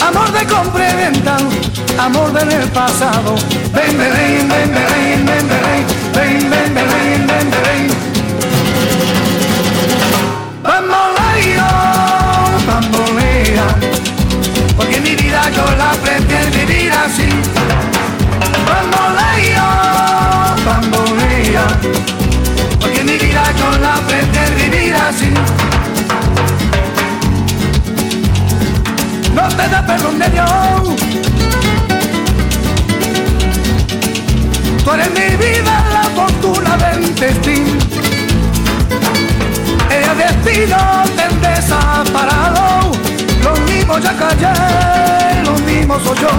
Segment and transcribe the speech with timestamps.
[0.00, 1.36] Amor de compra y venta,
[1.98, 3.34] amor del pasado.
[3.74, 7.88] Ven, ven, ven, ven, ven, ven, ven, ven, ven, ven, ven, ven.
[10.62, 11.68] Bamboleo,
[12.66, 13.66] bambolea,
[14.76, 17.28] porque mi vida yo la prefiero vivir así.
[18.68, 19.68] Bamboleo,
[20.64, 21.66] bambolea,
[22.80, 25.77] porque mi vida yo la prefiero vivir así.
[29.56, 30.48] Te da perdón de Dios.
[34.84, 37.78] Tú eres mi vida, la fortuna del destino.
[39.90, 40.76] El destino
[41.16, 42.92] te desaparado.
[43.42, 46.30] Lo mismo ya callé, lo mismo soy yo.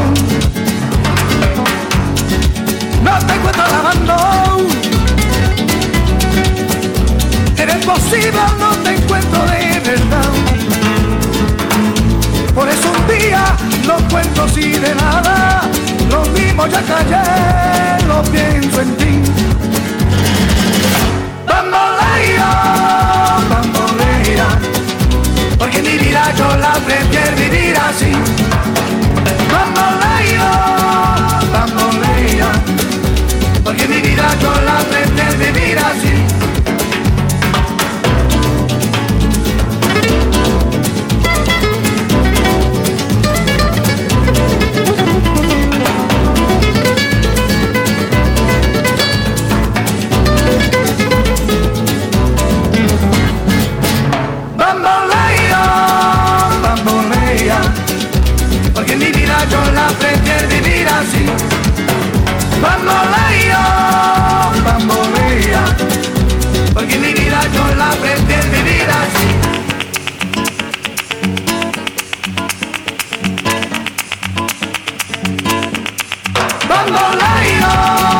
[3.03, 4.67] No te encuentro lavando.
[7.57, 10.29] Eres posible, no te encuentro de verdad.
[12.53, 13.55] Por eso día
[13.87, 15.61] no cuento así de nada.
[16.09, 19.13] Lo mismo ya callé, lo pienso en ti.
[21.47, 22.49] Bambolea,
[23.49, 24.47] bambolea,
[25.57, 28.11] porque mi vida yo la prefiero vivir así.
[29.53, 30.49] Bambolea,
[31.53, 32.49] bambolea,
[33.63, 35.58] porque mi vida yo la prefiero vivir
[66.79, 69.27] porque mi vida yo la aprendí en mi vida así.
[76.69, 78.18] Bamboleo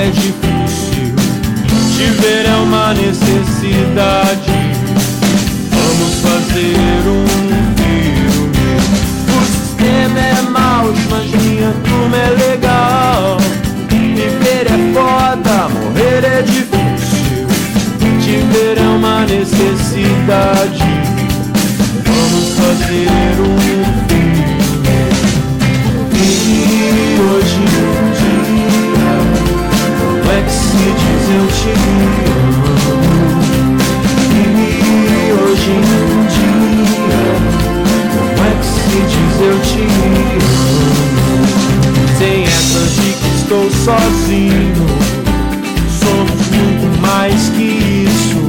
[0.00, 1.14] é difícil.
[1.94, 4.50] Te ver é uma necessidade.
[5.70, 7.26] Vamos fazer um
[7.76, 8.70] filme.
[9.28, 13.36] O sistema é mau, mas minha turma é legal.
[13.88, 17.46] Viver é foda, morrer é difícil.
[18.22, 20.82] Te ver é uma necessidade.
[22.06, 24.30] Vamos fazer um filme.
[26.14, 27.99] E hoje
[30.80, 32.64] se diz eu te amo?
[34.32, 37.22] E hoje um dia,
[38.14, 40.40] como é que se diz eu te amo?
[42.18, 44.86] Sem essas de que estou sozinho,
[46.00, 47.68] somos muito mais que
[48.08, 48.40] isso.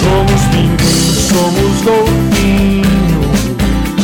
[0.00, 3.20] Somos pinguim, somos golfinho,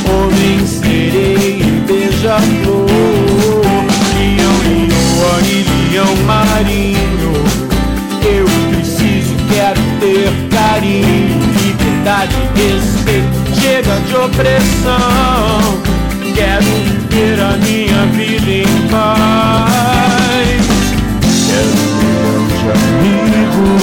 [0.09, 2.87] homem, sereia e beija-flor.
[4.17, 5.51] Leão, leoa e
[5.91, 6.86] leão marinho.
[12.07, 13.61] Liberdade, respeito.
[13.61, 15.83] Chega de opressão.
[16.35, 19.67] Quero viver a minha vida em paz.
[21.47, 21.73] Quero
[22.47, 23.83] de amigos.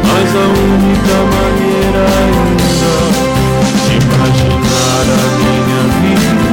[0.05, 2.95] Mas a única maneira ainda
[3.83, 6.47] de imaginar a minha vida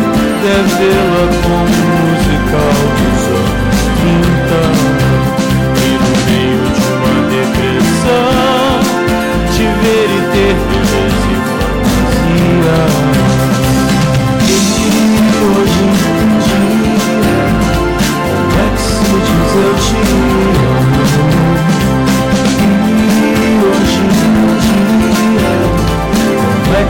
[0.46, 1.43] é vê-la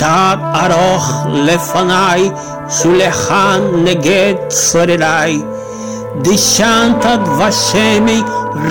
[0.00, 2.30] תד ארוך לפניי,
[2.68, 5.42] שולחן נגד צורריי.
[6.22, 8.22] דשנת דבשמי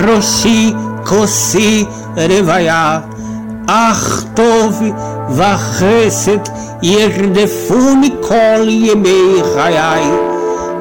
[0.06, 0.72] ראשי
[1.04, 1.84] כוסי
[2.16, 2.98] רוויה.
[3.66, 4.82] אך טוב
[5.30, 6.38] וחסד
[6.82, 10.10] ירדפוני כל ימי חיי,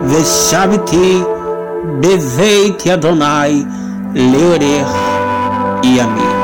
[0.08, 1.22] ושבתי
[2.00, 3.64] בבית אדוני
[4.16, 4.96] לאורך
[5.84, 6.39] ימים.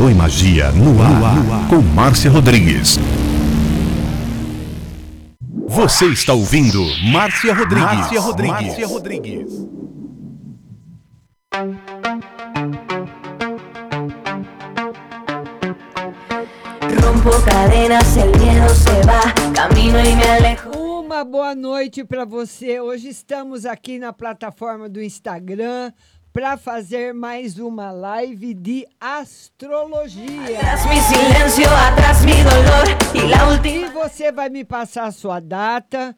[0.00, 2.98] Tarô e Magia no ar, com Márcia Rodrigues.
[5.68, 6.82] Você está ouvindo
[7.12, 7.84] Márcia Rodrigues.
[7.84, 8.66] Márcia Rodrigues.
[8.66, 9.68] Márcia Rodrigues.
[17.04, 20.70] Rompo cadenas, el miedo se va, camino y me alejo.
[20.70, 22.80] Uma boa noite para você.
[22.80, 25.92] Hoje estamos aqui na plataforma do Instagram
[26.32, 30.24] para fazer mais uma live de astrologia.
[33.88, 36.16] E você vai me passar a sua data.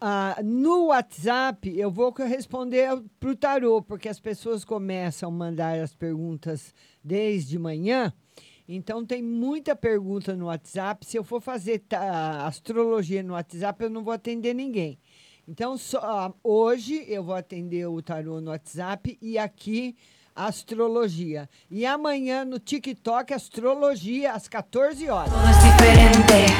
[0.00, 5.76] Ah, no WhatsApp, eu vou responder para o tarô, porque as pessoas começam a mandar
[5.80, 8.12] as perguntas desde manhã.
[8.68, 11.04] Então, tem muita pergunta no WhatsApp.
[11.04, 11.82] Se eu for fazer
[12.44, 15.00] astrologia no WhatsApp, eu não vou atender ninguém.
[15.50, 19.96] Então, só, hoje eu vou atender o tarô no WhatsApp e aqui
[20.36, 21.48] astrologia.
[21.70, 25.32] E amanhã no TikTok, astrologia, às 14 horas.
[25.32, 26.52] Todo es diferente.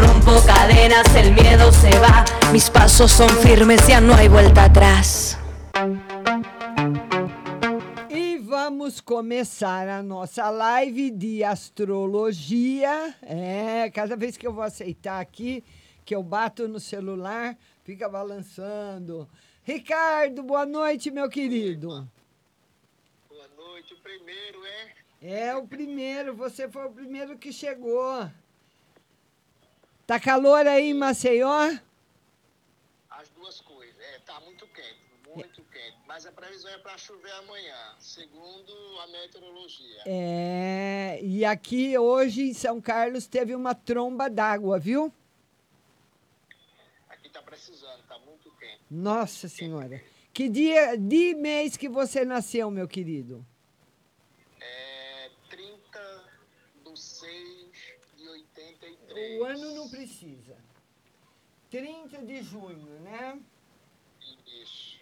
[0.00, 2.24] Rompo cadenas, el miedo se va.
[2.50, 5.36] Mis pasos son firmes, ya no hay vuelta atrás.
[8.08, 13.14] E vamos começar a nossa live de astrologia.
[13.20, 15.62] É, cada vez que eu vou aceitar aqui,
[16.06, 19.28] que eu bato no celular, fica balançando.
[19.64, 22.08] Ricardo, boa noite, meu querido.
[23.28, 24.94] Boa noite, o primeiro é.
[25.20, 28.30] É o primeiro, você foi o primeiro que chegou.
[30.06, 31.76] Tá calor aí em Maceió?
[33.10, 33.98] As duas coisas.
[33.98, 35.00] É, tá muito quente,
[35.34, 35.96] muito quente.
[36.06, 40.02] Mas a previsão é para chover amanhã, segundo a meteorologia.
[40.06, 45.12] É, e aqui hoje em São Carlos teve uma tromba d'água, viu?
[47.56, 48.80] Precisando, tá muito quente.
[48.90, 50.02] Nossa Senhora.
[50.30, 53.44] Que dia de mês que você nasceu, meu querido?
[54.60, 56.24] É 30
[56.84, 57.72] do 6
[58.18, 59.40] de 83.
[59.40, 60.54] O ano não precisa.
[61.70, 63.40] 30 de junho, né?
[64.46, 64.98] Isso.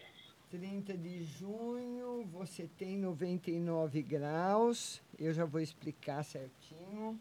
[0.53, 5.03] 30 de junho, você tem 99 graus.
[5.19, 7.21] Eu já vou explicar certinho.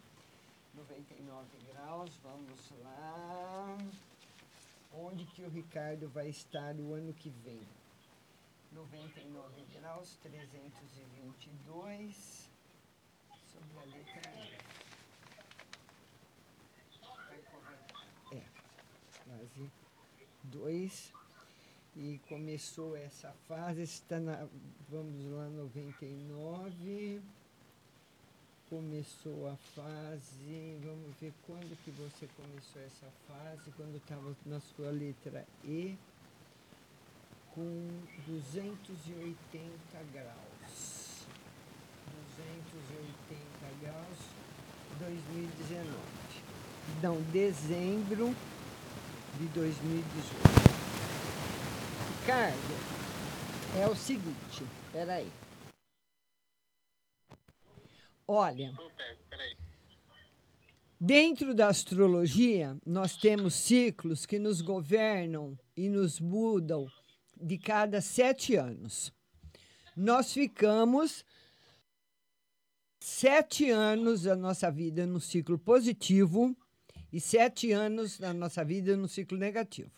[0.76, 3.78] 99 graus, vamos lá.
[4.95, 7.67] Onde que o Ricardo vai estar o ano que vem?
[8.71, 12.51] 99 graus, 322.
[13.51, 14.21] Sobre a letra
[18.32, 18.36] E.
[18.36, 18.45] É,
[19.25, 19.71] quase
[20.43, 21.12] 2.
[21.95, 24.47] E começou essa fase, está na,
[24.89, 27.19] vamos lá, 99.
[28.74, 34.90] Começou a fase, vamos ver quando que você começou essa fase, quando estava na sua
[34.90, 35.96] letra E,
[37.54, 37.88] com
[38.26, 39.70] 280
[40.12, 41.28] graus.
[42.36, 43.38] 280
[43.80, 44.18] graus,
[44.98, 45.88] 2019.
[47.04, 48.36] Não, dezembro
[49.38, 50.34] de 2018.
[52.22, 52.76] Ricardo,
[53.80, 55.32] é o seguinte, peraí.
[58.28, 58.74] Olha,
[61.00, 66.88] dentro da astrologia, nós temos ciclos que nos governam e nos mudam
[67.36, 69.12] de cada sete anos.
[69.96, 71.26] Nós ficamos
[73.00, 76.56] sete anos da nossa vida no ciclo positivo
[77.12, 79.92] e sete anos da nossa vida no ciclo negativo.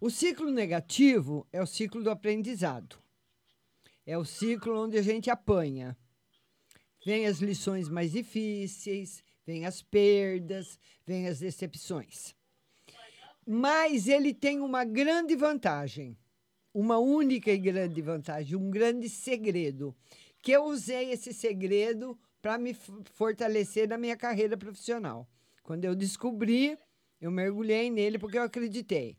[0.00, 2.96] O ciclo negativo é o ciclo do aprendizado.
[4.06, 5.96] É o ciclo onde a gente apanha.
[7.04, 12.34] Vem as lições mais difíceis, vem as perdas, vem as decepções.
[13.46, 16.16] Mas ele tem uma grande vantagem,
[16.74, 19.96] uma única e grande vantagem, um grande segredo,
[20.42, 22.74] que eu usei esse segredo para me
[23.14, 25.28] fortalecer na minha carreira profissional.
[25.62, 26.78] Quando eu descobri,
[27.20, 29.16] eu mergulhei nele porque eu acreditei.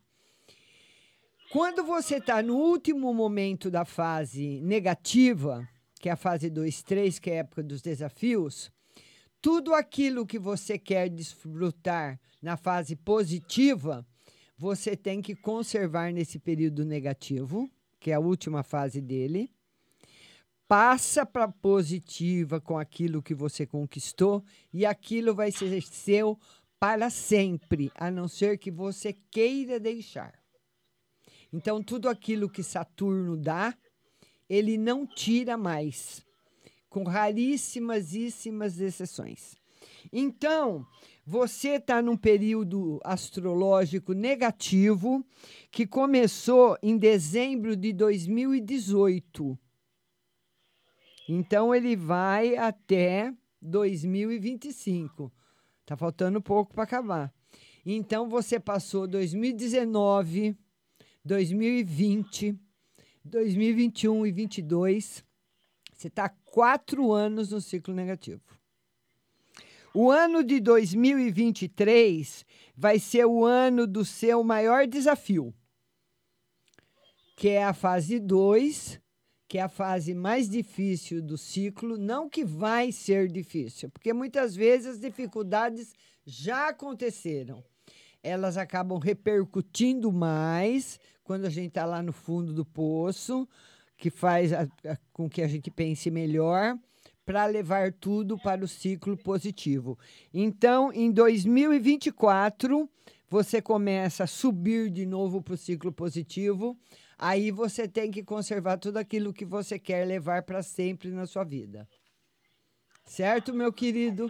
[1.50, 5.68] Quando você está no último momento da fase negativa,
[6.02, 8.72] que é a fase 2, 3, que é a época dos desafios,
[9.40, 14.04] tudo aquilo que você quer desfrutar na fase positiva,
[14.58, 19.48] você tem que conservar nesse período negativo, que é a última fase dele.
[20.66, 26.36] Passa para positiva com aquilo que você conquistou e aquilo vai ser seu
[26.80, 30.34] para sempre, a não ser que você queira deixar.
[31.52, 33.76] Então, tudo aquilo que Saturno dá,
[34.52, 36.22] ele não tira mais,
[36.90, 39.56] com raríssimas exceções.
[40.12, 40.86] Então,
[41.24, 45.24] você está num período astrológico negativo
[45.70, 49.58] que começou em dezembro de 2018.
[51.30, 55.32] Então ele vai até 2025.
[55.86, 57.32] Tá faltando pouco para acabar.
[57.86, 60.54] Então você passou 2019,
[61.24, 62.60] 2020,
[63.24, 65.24] 2021 e 2022.
[65.92, 68.42] Você está quatro anos no ciclo negativo.
[69.94, 75.54] O ano de 2023 vai ser o ano do seu maior desafio,
[77.36, 78.98] que é a fase 2,
[79.46, 81.98] que é a fase mais difícil do ciclo.
[81.98, 85.92] Não que vai ser difícil, porque muitas vezes as dificuldades
[86.24, 87.62] já aconteceram.
[88.22, 93.48] Elas acabam repercutindo mais quando a gente está lá no fundo do poço,
[93.96, 96.78] que faz a- a- com que a gente pense melhor
[97.24, 99.98] para levar tudo para o ciclo positivo.
[100.34, 102.88] Então, em 2024,
[103.28, 106.76] você começa a subir de novo para o ciclo positivo.
[107.16, 111.44] Aí você tem que conservar tudo aquilo que você quer levar para sempre na sua
[111.44, 111.88] vida.
[113.04, 114.28] Certo, meu querido?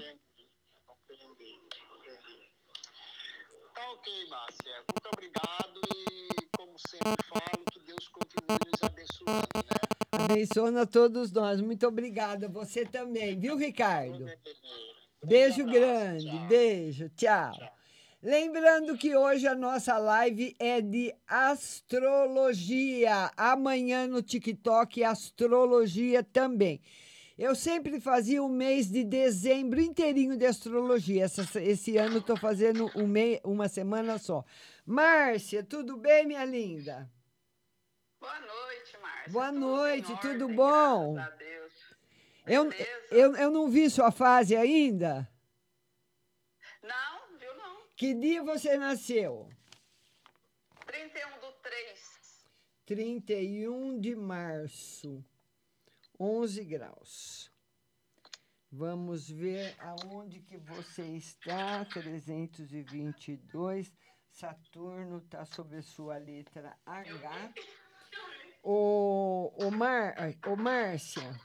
[3.75, 4.75] Tá ok, Márcia.
[4.91, 9.63] Muito obrigado e, como sempre falo, que Deus continue nos abençoando, né?
[10.13, 11.61] Abençoa a todos nós.
[11.61, 12.49] Muito obrigada.
[12.49, 14.27] Você também, viu, Ricardo?
[15.25, 16.37] Beijo grande.
[16.49, 17.09] Beijo.
[17.11, 17.53] Tchau.
[18.21, 23.31] Lembrando que hoje a nossa live é de astrologia.
[23.37, 26.81] Amanhã no TikTok, astrologia também.
[27.39, 31.25] Eu sempre fazia o mês de dezembro inteirinho de astrologia.
[31.25, 34.45] Essa- esse ano estou fazendo um mei, uma semana só.
[34.85, 37.11] Márcia, tudo bem, minha linda?
[38.21, 39.33] Boa noite, Márcia.
[39.33, 41.15] Boa Tudo noite, em tudo ordem, bom?
[41.15, 41.73] Graças a Deus.
[42.47, 42.71] Eu,
[43.11, 45.29] eu, eu não vi sua fase ainda.
[46.83, 47.77] Não, viu não?
[47.97, 49.49] Que dia você nasceu?
[50.87, 52.13] 31 do 3.
[52.85, 55.25] 31 de março,
[56.23, 57.51] 11 graus.
[58.71, 61.85] Vamos ver aonde que você está.
[61.87, 63.91] 322.
[64.31, 67.53] Saturno está sobre a sua letra H.
[68.63, 70.15] Ô, ô, Mar,
[70.47, 71.41] ô Márcia,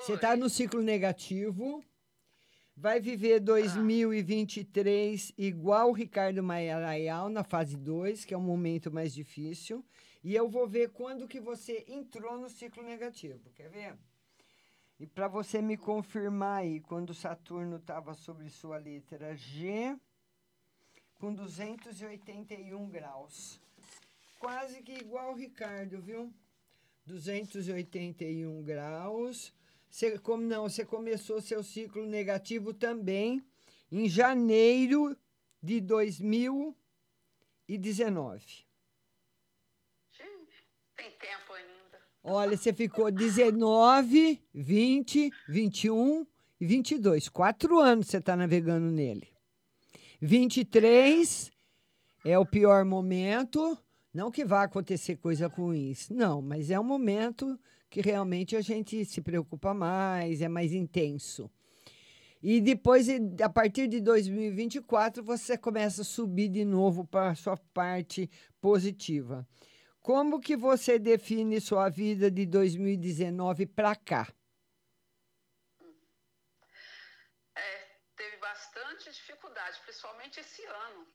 [0.00, 1.84] você está no ciclo negativo.
[2.76, 6.80] Vai viver 2023 igual o Ricardo Maia
[7.28, 9.86] na fase 2, que é um momento mais difícil.
[10.24, 13.50] E eu vou ver quando que você entrou no ciclo negativo.
[13.50, 13.94] Quer ver?
[14.98, 19.94] E para você me confirmar aí, quando Saturno estava sobre sua letra G,
[21.20, 23.60] com 281 graus.
[24.38, 26.32] Quase que igual o Ricardo, viu?
[27.04, 29.52] 281 graus.
[29.90, 33.44] Você, como não, você começou seu ciclo negativo também
[33.92, 35.14] em janeiro
[35.62, 38.63] de 2019.
[41.04, 42.00] Tem tempo ainda.
[42.22, 46.26] Olha, você ficou 19, 20, 21
[46.58, 47.28] e 22.
[47.28, 49.28] Quatro anos você está navegando nele.
[50.22, 51.52] 23
[52.24, 53.76] é o pior momento.
[54.14, 57.58] Não que vá acontecer coisa ruim, não, mas é um momento
[57.90, 61.50] que realmente a gente se preocupa mais, é mais intenso.
[62.42, 63.08] E depois,
[63.42, 69.46] a partir de 2024, você começa a subir de novo para a sua parte positiva.
[70.04, 74.28] Como que você define sua vida de 2019 para cá?
[78.14, 81.06] Teve bastante dificuldade, principalmente esse ano.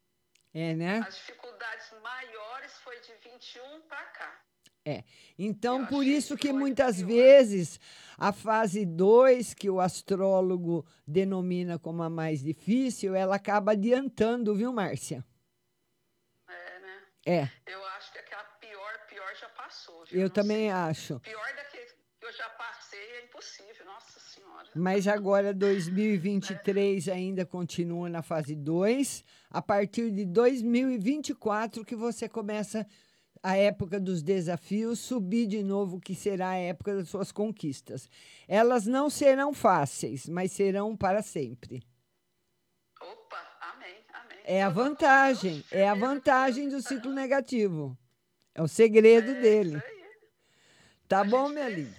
[0.53, 0.99] É, né?
[1.07, 4.41] As dificuldades maiores foi de 21 para cá.
[4.83, 5.03] É.
[5.37, 7.79] Então, por isso que muitas vezes
[8.17, 14.73] a fase 2, que o astrólogo denomina como a mais difícil, ela acaba adiantando, viu,
[14.73, 15.23] Márcia?
[16.47, 17.07] É, né?
[17.25, 20.05] É, Eu acho que aquela pior, pior já passou.
[20.05, 20.21] viu?
[20.21, 21.19] eu Não também acho.
[21.19, 21.85] Pior daquele
[22.19, 24.67] que eu já passei é impossível, nossa senhora.
[24.75, 29.23] Mas agora 2023 ainda continua na fase 2.
[29.49, 32.85] A partir de 2024 que você começa
[33.41, 38.09] a época dos desafios, subir de novo, que será a época das suas conquistas.
[38.47, 41.81] Elas não serão fáceis, mas serão para sempre.
[43.01, 44.39] Opa, amém, amém.
[44.43, 47.97] É a vantagem, é a vantagem do ciclo negativo.
[48.55, 49.81] É o segredo dele.
[51.07, 51.95] Tá bom, minha linda?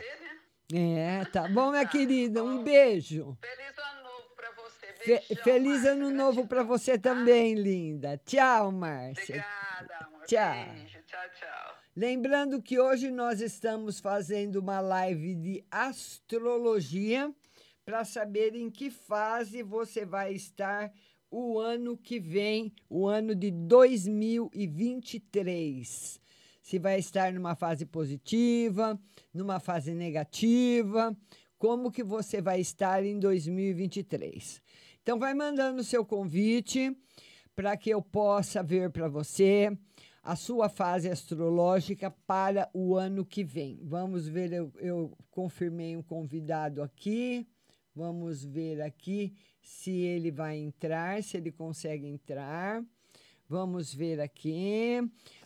[0.72, 2.42] É, tá bom, minha querida.
[2.44, 3.36] Um beijo.
[3.40, 4.86] Feliz ano novo para você.
[5.02, 8.20] Fe- feliz ano novo para você também, linda.
[8.24, 9.44] Tchau, Márcia.
[10.26, 10.54] Tchau.
[10.54, 11.74] Beijo, tchau, tchau.
[11.96, 17.34] Lembrando que hoje nós estamos fazendo uma live de astrologia
[17.84, 20.92] para saber em que fase você vai estar
[21.28, 26.20] o ano que vem, o ano de 2023.
[26.70, 28.96] Se vai estar numa fase positiva,
[29.34, 31.16] numa fase negativa,
[31.58, 34.62] como que você vai estar em 2023.
[35.02, 36.96] Então vai mandando o seu convite
[37.56, 39.76] para que eu possa ver para você
[40.22, 43.80] a sua fase astrológica para o ano que vem.
[43.82, 47.48] Vamos ver, eu, eu confirmei um convidado aqui.
[47.92, 52.80] Vamos ver aqui se ele vai entrar, se ele consegue entrar.
[53.50, 55.00] Vamos ver aqui.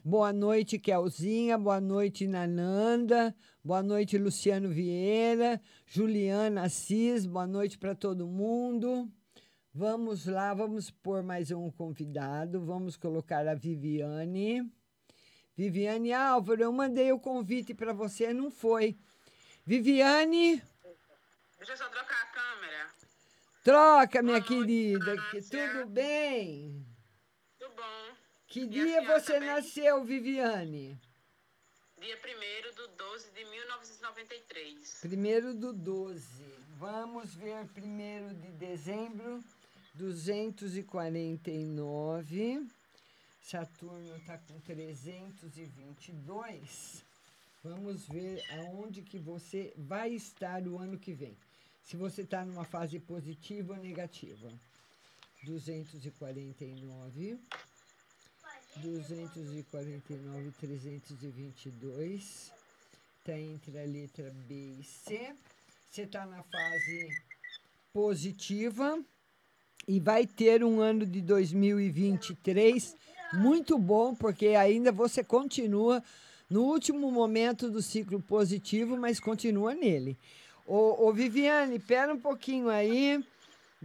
[0.04, 1.56] Boa noite, Kelzinha.
[1.56, 3.34] Boa noite, Nananda.
[3.64, 5.58] Boa noite, Luciano Vieira.
[5.86, 7.24] Juliana Assis.
[7.24, 9.10] Boa noite para todo mundo.
[9.72, 12.62] Vamos lá, vamos pôr mais um convidado.
[12.62, 14.70] Vamos colocar a Viviane.
[15.56, 18.98] Viviane Álvaro, eu mandei o convite para você, não foi.
[19.64, 20.62] Viviane.
[21.56, 22.86] Deixa eu só trocar a câmera.
[23.64, 25.16] Troca, minha querida.
[25.30, 26.93] Que tudo bem?
[28.54, 30.96] Que dia você nasceu, Viviane?
[32.00, 32.20] Dia 1
[32.76, 34.98] do 12 de 1993.
[35.00, 36.24] Primeiro do 12.
[36.78, 39.42] Vamos ver primeiro de dezembro,
[39.94, 42.64] 249.
[43.42, 47.04] Saturno está com 322.
[47.64, 51.36] Vamos ver aonde que você vai estar o ano que vem.
[51.82, 54.48] Se você está numa fase positiva ou negativa.
[55.42, 57.40] 249.
[58.76, 62.52] 249, 322.
[63.18, 65.34] Está entre a letra B e C.
[65.90, 67.08] Você está na fase
[67.92, 68.98] positiva
[69.86, 72.96] e vai ter um ano de 2023
[73.34, 76.02] muito bom, porque ainda você continua
[76.50, 80.18] no último momento do ciclo positivo, mas continua nele.
[80.66, 83.24] Ô, ô Viviane, pera um pouquinho aí.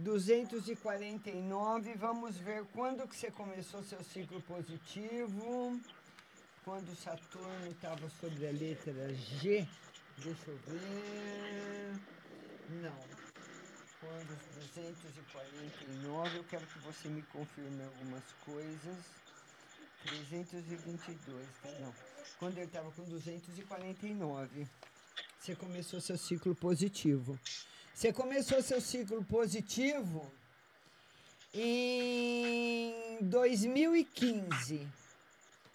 [0.00, 5.78] 249, vamos ver quando que você começou seu ciclo positivo.
[6.64, 9.66] Quando Saturno estava sobre a letra G.
[10.18, 12.00] Deixa eu ver.
[12.82, 12.98] Não.
[14.00, 14.38] Quando
[14.72, 18.96] 249, eu quero que você me confirme algumas coisas.
[20.04, 21.68] 322, tá?
[21.80, 21.94] Não.
[22.38, 24.66] Quando ele estava com 249,
[25.38, 27.38] você começou seu ciclo positivo.
[27.94, 30.30] Você começou seu ciclo positivo
[31.52, 34.88] em 2015.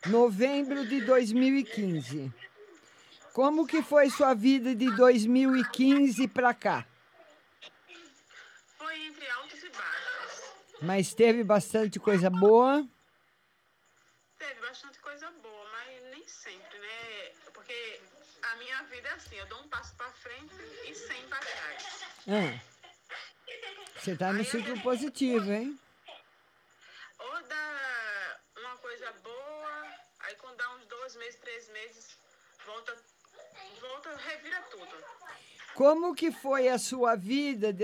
[0.07, 2.33] Novembro de 2015.
[3.33, 6.85] Como que foi sua vida de 2015 para cá?
[8.77, 10.55] Foi entre altos e baixos.
[10.81, 12.87] Mas teve bastante coisa boa?
[14.37, 17.31] Teve bastante coisa boa, mas nem sempre, né?
[17.53, 17.99] Porque
[18.41, 20.53] a minha vida é assim, eu dou um passo para frente
[20.87, 22.03] e cem para trás.
[22.27, 22.59] Ah.
[23.97, 25.79] Você está no ciclo positivo, hein?
[27.19, 29.87] Ou dá uma coisa boa,
[30.19, 32.17] aí quando dá uns dois meses, três meses,
[32.65, 32.95] volta,
[33.81, 34.95] volta, revira tudo.
[35.73, 37.75] Como que foi a sua vida?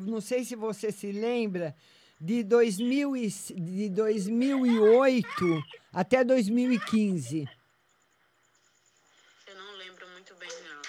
[0.00, 1.76] Não sei se você se lembra
[2.20, 5.62] de, 2000 e, de 2008
[5.92, 7.48] até 2015.
[9.46, 10.82] Eu não lembro muito bem, não.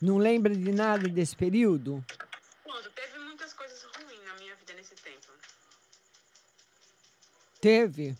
[0.00, 2.04] Não lembra de nada desse período?
[2.62, 5.26] Quando teve muitas coisas ruins na minha vida nesse tempo.
[7.60, 8.16] Teve.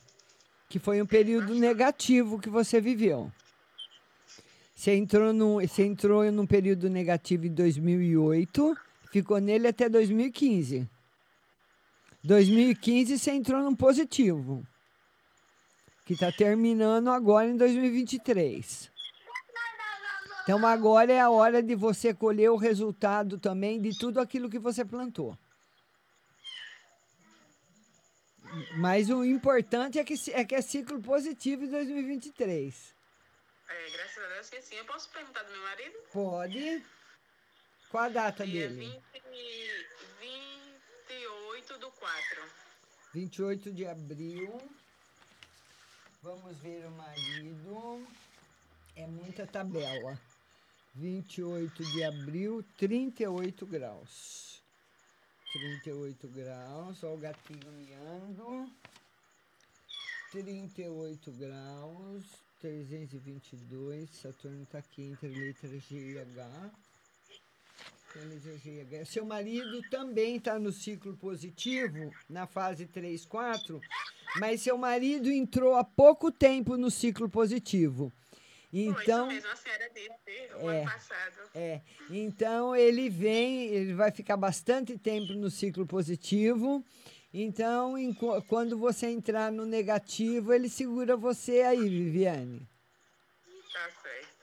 [0.69, 3.31] Que foi um período negativo que você viveu.
[4.75, 8.77] Você entrou, num, você entrou num período negativo em 2008,
[9.11, 10.89] ficou nele até 2015.
[12.23, 14.67] 2015 você entrou num positivo,
[16.05, 18.96] que está terminando agora em 2023.
[20.47, 24.61] Então agora é a hora de você colher o resultado também de tudo aquilo que
[24.61, 25.37] você plantou.
[28.77, 32.95] Mas o importante é que, é que é ciclo positivo em 2023.
[33.69, 34.77] É, graças a Deus que sim.
[34.77, 35.99] Eu posso perguntar do meu marido?
[36.13, 36.87] Pode.
[37.91, 39.03] Qual a data Dia dele?
[39.15, 39.27] 20,
[41.09, 42.43] 28 do 4.
[43.15, 44.63] 28 de abril.
[46.23, 48.07] Vamos ver o marido.
[48.95, 50.17] É muita tabela.
[50.99, 54.63] 28 de abril, 38 graus.
[55.53, 58.71] 38 graus, olha o gatinho miando.
[60.33, 62.25] 38 graus,
[62.61, 64.09] 322.
[64.11, 66.71] Saturno está aqui entre letras G e H.
[68.15, 69.05] Letra G e H.
[69.05, 73.79] Seu marido também está no ciclo positivo, na fase 3, 4,
[74.41, 78.11] mas seu marido entrou há pouco tempo no ciclo positivo.
[78.79, 80.81] Então, Foi isso mesmo, a senhora disse o É.
[80.83, 81.51] ano passado.
[81.55, 86.85] é, então ele vem, ele vai ficar bastante tempo no ciclo positivo.
[87.33, 92.67] Então, enqu- quando você entrar no negativo, ele segura você aí, Viviane.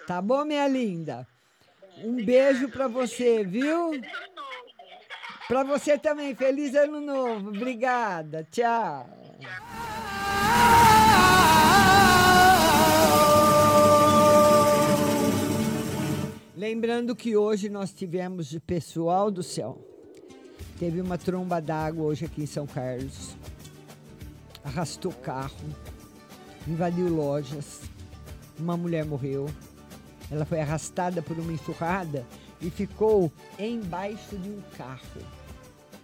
[0.08, 1.28] Tá bom, minha linda?
[1.98, 3.92] Um beijo pra você, viu?
[5.48, 6.36] Pra você também.
[6.36, 7.50] Feliz ano novo.
[7.50, 8.48] Obrigada.
[8.52, 9.08] Tchau.
[16.64, 19.86] Lembrando que hoje nós tivemos de pessoal do céu.
[20.80, 23.36] Teve uma tromba d'água hoje aqui em São Carlos.
[24.64, 25.60] Arrastou carro,
[26.66, 27.82] invadiu lojas.
[28.58, 29.50] Uma mulher morreu.
[30.32, 32.26] Ela foi arrastada por uma enxurrada
[32.62, 35.22] e ficou embaixo de um carro,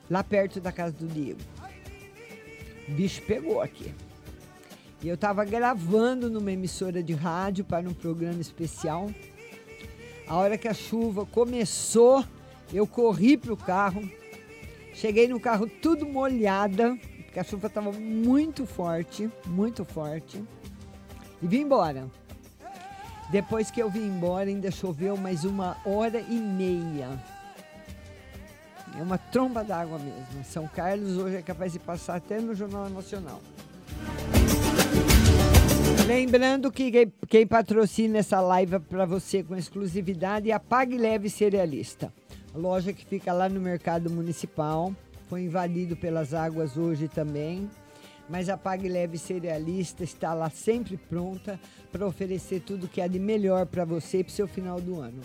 [0.10, 1.40] lá perto da casa do Diego.
[2.86, 3.96] O bicho pegou aqui.
[5.02, 9.10] E eu estava gravando numa emissora de rádio para um programa especial.
[10.30, 12.24] A hora que a chuva começou,
[12.72, 14.08] eu corri pro carro.
[14.94, 20.44] Cheguei no carro tudo molhada, porque a chuva estava muito forte, muito forte.
[21.42, 22.08] E vim embora.
[23.32, 27.20] Depois que eu vim embora, ainda choveu mais uma hora e meia.
[29.00, 30.44] É uma tromba d'água mesmo.
[30.44, 33.42] São Carlos hoje é capaz de passar até no Jornal Nacional.
[36.10, 42.12] Lembrando que quem- patrocina essa live para você com exclusividade é a Pague Leve Cerealista.
[42.52, 44.92] A loja que fica lá no Mercado Municipal.
[45.28, 47.70] Foi invadido pelas águas hoje também.
[48.28, 51.60] Mas a Pague Leve Cerealista está lá sempre pronta
[51.92, 55.00] para oferecer tudo que há de melhor para você e para o seu final do
[55.00, 55.22] ano.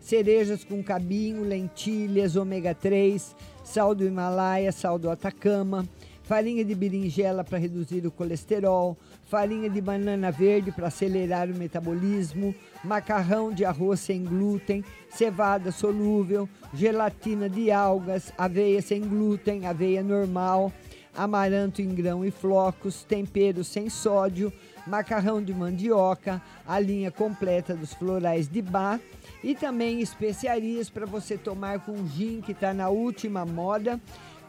[0.00, 5.88] Cerejas com cabinho, lentilhas, ômega 3, sal do Himalaia, sal do Atacama,
[6.24, 8.98] farinha de berinjela para reduzir o colesterol,
[9.34, 16.48] farinha de banana verde para acelerar o metabolismo, macarrão de arroz sem glúten, cevada solúvel,
[16.72, 20.72] gelatina de algas, aveia sem glúten, aveia normal,
[21.16, 24.52] amaranto em grão e flocos, tempero sem sódio,
[24.86, 29.00] macarrão de mandioca, a linha completa dos florais de bar
[29.42, 34.00] e também especiarias para você tomar com gin que está na última moda,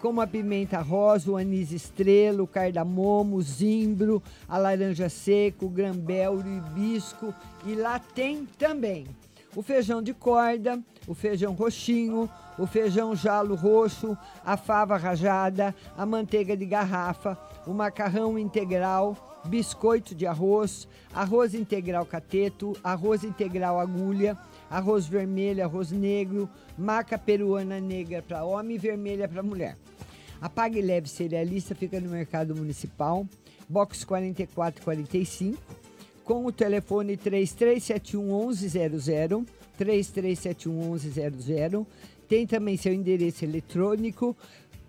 [0.05, 5.69] como a pimenta rosa, o anis estrela, o cardamomo, o zimbro, a laranja seco, o
[5.69, 7.33] grambel, o hibisco
[7.65, 9.07] e lá tem também
[9.55, 16.05] o feijão de corda, o feijão roxinho, o feijão jalo roxo, a fava rajada, a
[16.05, 17.35] manteiga de garrafa,
[17.65, 24.37] o macarrão integral, biscoito de arroz, arroz integral cateto, arroz integral agulha,
[24.69, 26.47] arroz vermelho, arroz negro,
[26.77, 29.75] maca peruana negra para homem e vermelha para mulher.
[30.41, 33.25] A Pague Leve Cerealista fica no Mercado Municipal,
[33.67, 35.85] box 4445
[36.25, 39.45] com o telefone 3371 1100,
[39.77, 41.87] 3371 1100.
[42.27, 44.35] Tem também seu endereço eletrônico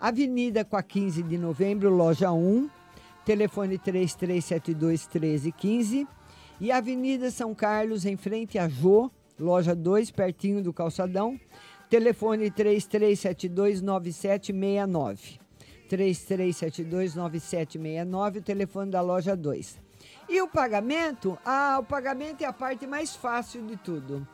[0.01, 2.68] Avenida com a 15 de novembro, loja 1,
[3.27, 6.09] telefone 3372 1315.
[6.59, 11.39] E Avenida São Carlos, em frente a Jô, loja 2, pertinho do calçadão.
[11.91, 15.39] Telefone 33729769.
[15.91, 19.79] 33729769, o telefone da loja 2.
[20.29, 21.39] E o pagamento?
[21.45, 24.27] Ah, o pagamento é a parte mais fácil de tudo.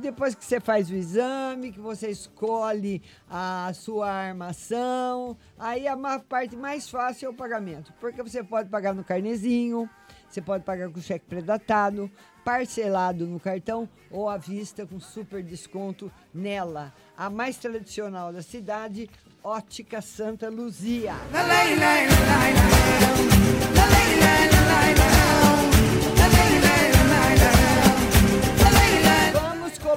[0.00, 6.56] Depois que você faz o exame, que você escolhe a sua armação, aí a parte
[6.56, 7.92] mais fácil é o pagamento.
[8.00, 9.90] Porque você pode pagar no carnezinho,
[10.28, 12.08] você pode pagar com cheque predatado,
[12.44, 16.94] parcelado no cartão ou à vista com super desconto nela.
[17.16, 19.10] A mais tradicional da cidade,
[19.42, 21.14] Ótica Santa Luzia.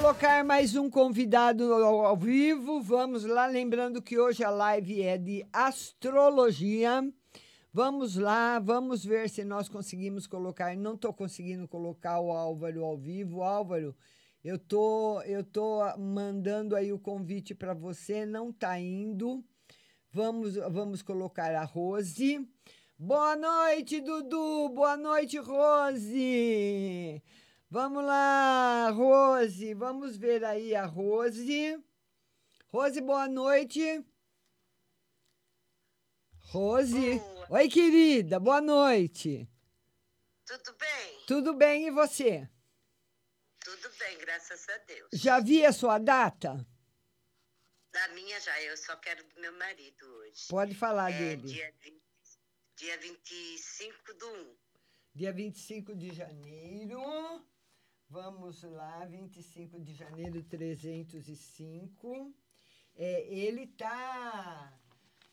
[0.01, 2.81] Colocar mais um convidado ao, ao vivo.
[2.81, 7.07] Vamos lá, lembrando que hoje a live é de astrologia.
[7.71, 10.75] Vamos lá, vamos ver se nós conseguimos colocar.
[10.75, 13.43] Não estou conseguindo colocar o Álvaro ao vivo.
[13.43, 13.95] Álvaro,
[14.43, 19.45] eu tô, eu tô mandando aí o convite para você, não tá indo.
[20.11, 22.43] Vamos, vamos colocar a Rose.
[22.97, 24.69] Boa noite, Dudu.
[24.69, 27.21] Boa noite, Rose.
[27.71, 29.73] Vamos lá, Rose.
[29.75, 31.81] Vamos ver aí a Rose.
[32.67, 34.05] Rose, boa noite.
[36.41, 37.21] Rose.
[37.49, 38.41] Oi, querida.
[38.41, 39.49] Boa noite.
[40.45, 41.25] Tudo bem?
[41.25, 42.45] Tudo bem e você?
[43.63, 45.07] Tudo bem, graças a Deus.
[45.13, 46.67] Já vi a sua data?
[47.93, 50.45] Da minha já, eu só quero do meu marido hoje.
[50.49, 51.47] Pode falar é, dele.
[51.47, 52.01] Dia, 20,
[52.75, 54.55] dia 25 do 1.
[55.15, 57.50] Dia 25 de janeiro.
[58.11, 62.35] Vamos lá, 25 de janeiro, 305.
[62.97, 64.73] É, ele tá.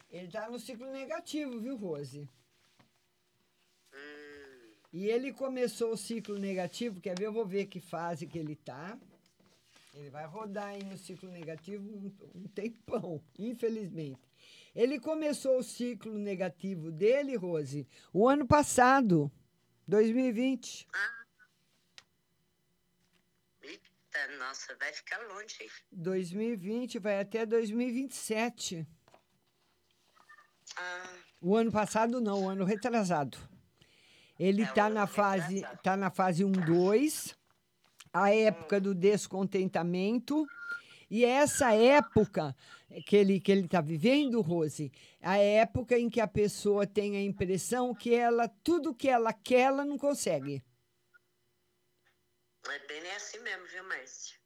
[0.08, 2.30] Ele tá no ciclo negativo, viu, Rose?
[3.92, 4.70] Hum.
[4.92, 7.26] E ele começou o ciclo negativo, quer ver?
[7.26, 8.96] Eu vou ver que fase que ele tá.
[9.92, 14.20] Ele vai rodar aí no ciclo negativo um, um tempão, infelizmente.
[14.72, 19.28] Ele começou o ciclo negativo dele, Rose, o ano passado,
[19.88, 20.86] 2020.
[20.92, 21.17] Ah.
[24.18, 25.70] Eita, nossa, vai ficar longe, hein?
[25.92, 28.86] 2020 vai até 2027.
[30.76, 31.10] Ah,
[31.40, 33.38] O ano passado não, o ano retrasado.
[34.38, 37.36] Ele É, está o na ano fase, tá na fase 1 2,
[38.12, 40.46] a época do descontentamento.
[41.10, 42.54] E essa época
[43.06, 44.92] que ele que ele está vivendo, Rose,
[45.22, 49.60] a época em que a pessoa tem a impressão que ela tudo que ela quer,
[49.68, 50.62] ela não consegue.
[52.70, 54.36] É bem assim mesmo, viu, Márcia?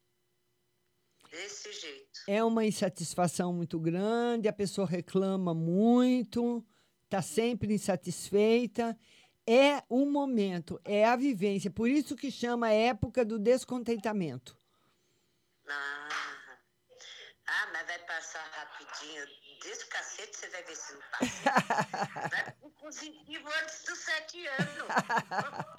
[1.31, 2.21] Desse jeito.
[2.29, 6.65] É uma insatisfação muito grande, a pessoa reclama muito,
[7.05, 8.99] está sempre insatisfeita.
[9.47, 11.71] É o momento, é a vivência.
[11.71, 14.57] Por isso que chama a época do descontentamento.
[15.69, 16.09] Ah,
[17.47, 19.27] ah, mas vai passar rapidinho.
[19.63, 22.29] Desse cacete você vai ver se não passa.
[22.31, 24.89] vai pro positivo antes dos sete anos.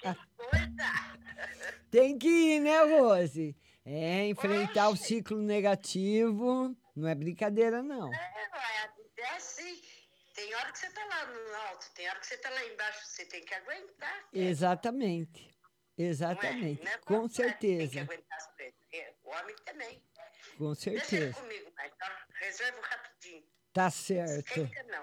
[0.00, 1.88] que coisa!
[1.90, 3.56] Tem que ir, né, Rose?
[3.84, 6.74] É, enfrentar o ciclo negativo.
[6.96, 8.12] Não é brincadeira, não.
[8.12, 8.50] É,
[9.18, 9.82] é assim.
[10.34, 13.06] Tem hora que você tá lá no alto, tem hora que você tá lá embaixo,
[13.06, 14.28] você tem que aguentar.
[14.32, 15.54] Exatamente.
[15.96, 16.82] Exatamente.
[16.82, 18.00] Não é Com Tem que certeza.
[18.00, 18.74] aguentar as coisas.
[18.92, 20.02] É, O homem também.
[20.58, 21.34] Com Deixa certeza.
[21.34, 22.26] comigo, mas tá?
[22.40, 23.44] Reserva rapidinho.
[23.74, 24.46] Tá certo.
[24.60, 25.02] Esquenta não.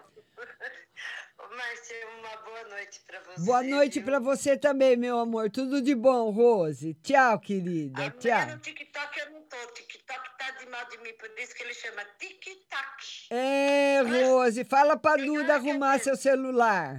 [1.46, 3.42] Ô, Márcia, uma boa noite pra você.
[3.46, 5.52] Boa noite para você também, meu amor.
[5.52, 6.94] Tudo de bom, Rose.
[7.04, 7.98] Tchau, querida.
[8.02, 8.46] Amanhã Tchau.
[8.48, 9.58] no TikTok eu não tô.
[9.58, 13.28] O TikTok tá de mal de mim, por isso que ele chama TikTok.
[13.30, 16.96] É, Rose, fala pra Duda arrumar seu celular.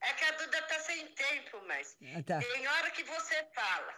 [0.00, 2.38] É que a Duda tá sem tempo, mas Ah, tá.
[2.38, 3.94] tem hora que você fala.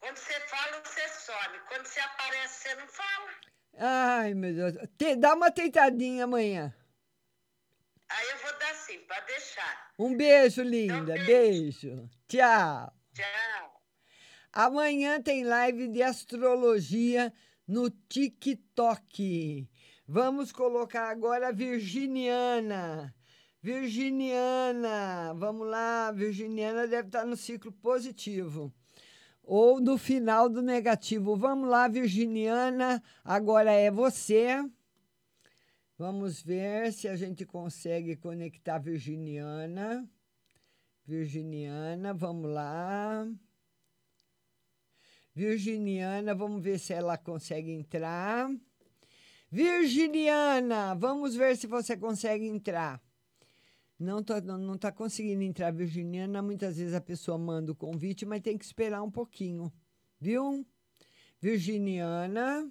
[0.00, 1.58] Quando você fala, você some.
[1.68, 3.30] Quando você aparece, você não fala.
[3.76, 4.74] Ai, meu Deus.
[4.98, 6.74] Te- dá uma tentadinha amanhã.
[8.08, 9.92] Aí eu vou dar sim, pode deixar.
[9.98, 11.14] Um beijo, linda.
[11.24, 12.08] Beijo.
[12.26, 12.92] Tchau.
[13.14, 13.82] Tchau.
[14.52, 17.32] Amanhã tem live de astrologia
[17.66, 19.68] no TikTok.
[20.06, 23.14] Vamos colocar agora a Virginiana.
[23.62, 26.10] Virginiana, vamos lá.
[26.10, 28.74] Virginiana deve estar no ciclo positivo
[29.52, 31.34] ou no final do negativo.
[31.34, 33.02] Vamos lá, Virginiana.
[33.24, 34.64] Agora é você.
[35.98, 40.08] Vamos ver se a gente consegue conectar Virginiana.
[41.04, 43.26] Virginiana, vamos lá.
[45.34, 48.48] Virginiana, vamos ver se ela consegue entrar.
[49.50, 53.02] Virginiana, vamos ver se você consegue entrar.
[54.00, 56.40] Não está não, não tá conseguindo entrar, Virginiana.
[56.40, 59.70] Muitas vezes a pessoa manda o convite, mas tem que esperar um pouquinho,
[60.18, 60.66] viu?
[61.38, 62.66] Virginiana,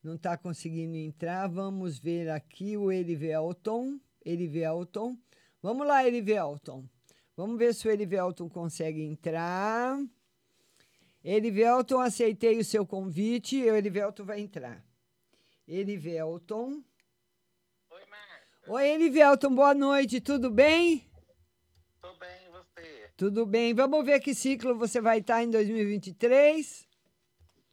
[0.00, 1.48] não está conseguindo entrar.
[1.48, 3.98] Vamos ver aqui o Erivelton.
[4.24, 5.18] Erivelton.
[5.60, 6.84] Vamos lá, Erivelton.
[7.36, 10.00] Vamos ver se o Erivelton consegue entrar.
[11.24, 13.60] Erivelton, aceitei o seu convite.
[13.64, 14.86] O Erivelton vai entrar.
[15.66, 16.84] Erivelton.
[18.66, 21.08] Oi, Erivelton, boa noite, tudo bem?
[22.00, 23.10] Tô bem, e você?
[23.16, 23.72] Tudo bem.
[23.74, 26.86] Vamos ver que ciclo você vai estar em 2023?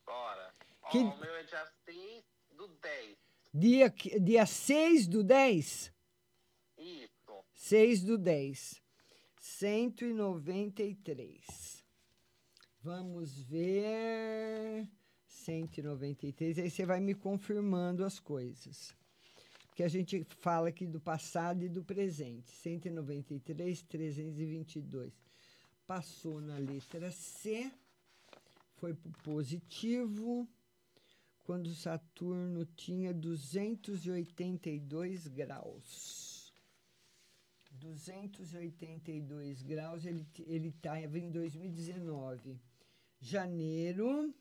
[0.06, 0.54] Bora.
[0.92, 2.24] Que- Ó, o meu é dia 6
[2.56, 3.18] do 10.
[3.54, 5.92] Dia, dia 6 do 10?
[6.78, 7.44] Isso.
[7.54, 8.82] 6 do 10.
[9.40, 11.84] 193.
[12.82, 14.88] Vamos ver.
[15.28, 16.60] 193.
[16.60, 18.96] Aí você vai me confirmando as coisas.
[19.78, 22.50] Porque a gente fala aqui do passado e do presente.
[22.50, 25.14] 193, 322.
[25.86, 27.72] Passou na letra C,
[28.78, 30.50] foi para o positivo,
[31.44, 36.52] quando Saturno tinha 282 graus.
[37.70, 42.60] 282 graus, ele ele estava em 2019.
[43.20, 44.34] Janeiro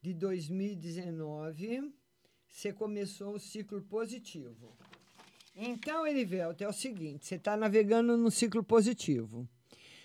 [0.00, 1.92] de 2019,
[2.52, 4.76] você começou o ciclo positivo.
[5.56, 9.48] Então, Erivelto, é o seguinte: você está navegando no ciclo positivo.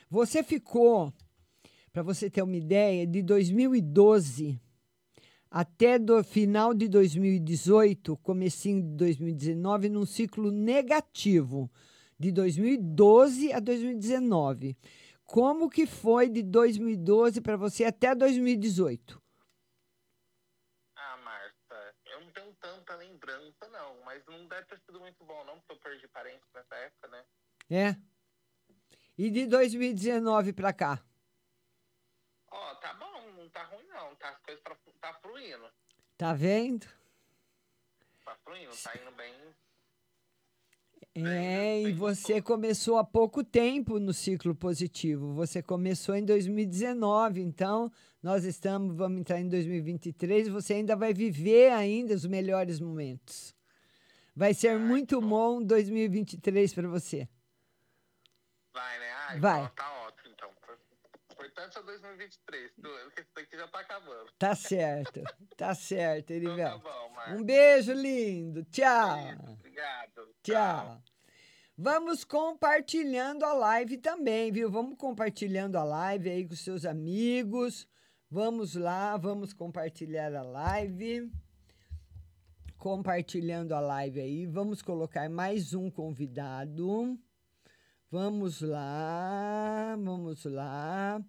[0.09, 1.13] Você ficou,
[1.91, 4.59] para você ter uma ideia, de 2012
[5.51, 11.69] até do final de 2018, comecinho de 2019, num ciclo negativo,
[12.17, 14.77] de 2012 a 2019.
[15.25, 19.21] Como que foi de 2012 para você até 2018?
[20.95, 23.67] Ah, Marta, eu não tenho tanta lembrança,
[24.37, 24.47] não.
[24.47, 27.25] Deve ter sido muito bom, não, porque eu perdi parentes nessa época, né?
[27.69, 27.95] É?
[29.17, 31.03] E de 2019 para cá?
[32.49, 34.15] Ó, tá bom, não tá ruim, não.
[34.15, 35.69] Tá, as coisas tá, tá fluindo.
[36.17, 36.85] Tá vendo?
[38.23, 39.55] Tá fluindo, tá indo bem.
[41.15, 45.33] É, e você começou há pouco tempo no ciclo positivo.
[45.33, 51.71] Você começou em 2019, então nós estamos, vamos entrar em 2023, você ainda vai viver
[51.71, 53.56] ainda os melhores momentos.
[54.37, 57.27] Vai ser muito bom 2023 para você.
[58.71, 59.11] Vai, né?
[59.11, 59.61] Ah, Vai.
[59.63, 60.51] Então, tá ótimo, então.
[61.31, 64.31] Importante é 2023, porque isso daqui já tá acabando.
[64.37, 65.23] Tá certo,
[65.57, 66.79] tá certo, Então tá Erivel.
[66.79, 67.35] bom.
[67.35, 69.17] Um beijo lindo, tchau.
[69.53, 70.35] Obrigado.
[70.43, 71.01] Tchau.
[71.75, 74.69] Vamos compartilhando a live também, viu?
[74.69, 77.87] Vamos compartilhando a live aí com seus amigos.
[78.29, 81.27] Vamos lá, vamos compartilhar a live.
[82.77, 84.45] Compartilhando a live aí.
[84.45, 87.17] Vamos colocar mais um convidado.
[88.09, 91.21] Vamos lá, vamos lá.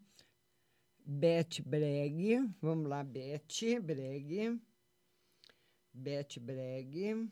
[1.05, 2.39] Beth Breg.
[2.61, 4.61] Vamos lá, Beth Breg.
[5.93, 7.31] Beth Breg.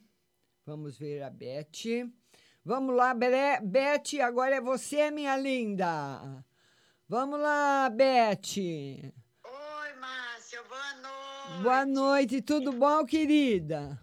[0.64, 2.10] Vamos ver a Beth.
[2.64, 6.44] Vamos lá, Bre- Beth, agora é você, minha linda.
[7.08, 8.56] Vamos lá, Beth.
[9.44, 11.62] Oi, Márcia, boa noite.
[11.62, 14.00] Boa noite, tudo bom, querida?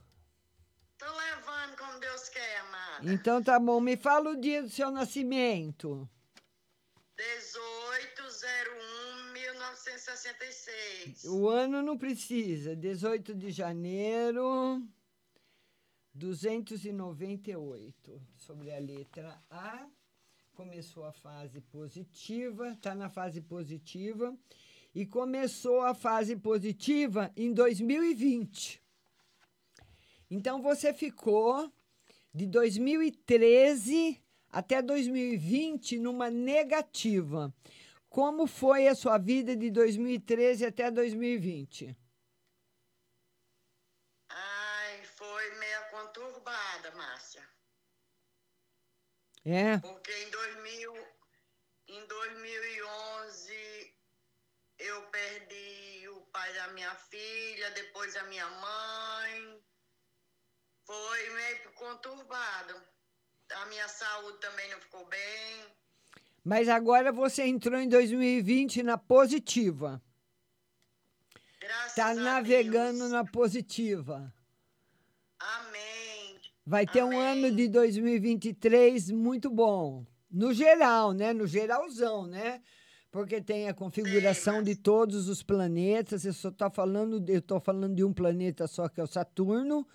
[0.97, 2.92] Tô levando como Deus quer, amada.
[3.05, 6.09] Então tá bom, me fala o dia do seu nascimento.
[11.25, 11.29] 1801-1966.
[11.29, 12.77] O ano não precisa.
[12.77, 14.81] 18 de janeiro,
[16.13, 18.21] 298.
[18.37, 19.85] Sobre a letra A.
[20.53, 24.33] Começou a fase positiva, está na fase positiva.
[24.95, 28.81] E começou a fase positiva em 2020.
[30.29, 31.69] Então você ficou
[32.33, 37.53] de 2013 até 2020 numa negativa.
[38.09, 41.95] Como foi a sua vida de 2013 até 2020?
[44.29, 47.47] Ai, foi meio conturbada, Márcia.
[49.45, 49.77] É?
[49.79, 51.07] Porque em, 2000,
[51.87, 53.95] em 2011
[54.79, 59.63] eu perdi o pai da minha filha, depois a minha mãe.
[60.85, 62.73] Foi meio conturbado.
[63.55, 65.65] A minha saúde também não ficou bem.
[66.43, 70.01] Mas agora você entrou em 2020 na positiva.
[71.59, 73.11] Graças Tá navegando Deus.
[73.11, 74.33] na positiva.
[75.39, 76.39] Amém.
[76.65, 80.05] Vai ter um ano de 2023 muito bom.
[80.29, 81.31] No geral, né?
[81.31, 82.61] No geralzão, né?
[83.11, 86.25] Porque tem a configuração de todos os planetas.
[86.25, 89.87] Eu só tô falando, eu tô falando de um planeta só que é o Saturno,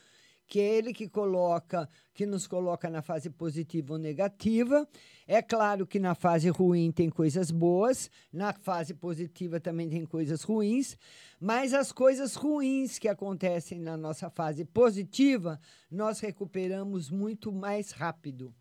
[0.49, 4.89] que é ele que coloca, que nos coloca na fase positiva ou negativa.
[5.27, 10.43] É claro que na fase ruim tem coisas boas, na fase positiva também tem coisas
[10.43, 10.97] ruins,
[11.39, 18.55] mas as coisas ruins que acontecem na nossa fase positiva, nós recuperamos muito mais rápido.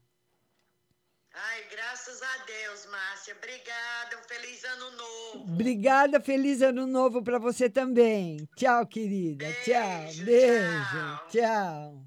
[1.39, 3.35] Ai, graças a Deus, Márcia.
[3.35, 4.17] Obrigada.
[4.17, 5.53] Um feliz ano novo.
[5.53, 8.49] Obrigada, feliz ano novo para você também.
[8.55, 9.45] Tchau, querida.
[9.63, 10.25] tchau.
[10.25, 11.27] Beijo.
[11.29, 12.03] Tchau.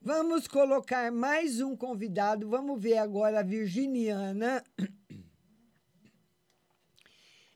[0.00, 2.48] Vamos colocar mais um convidado.
[2.48, 4.62] Vamos ver agora a Virginiana.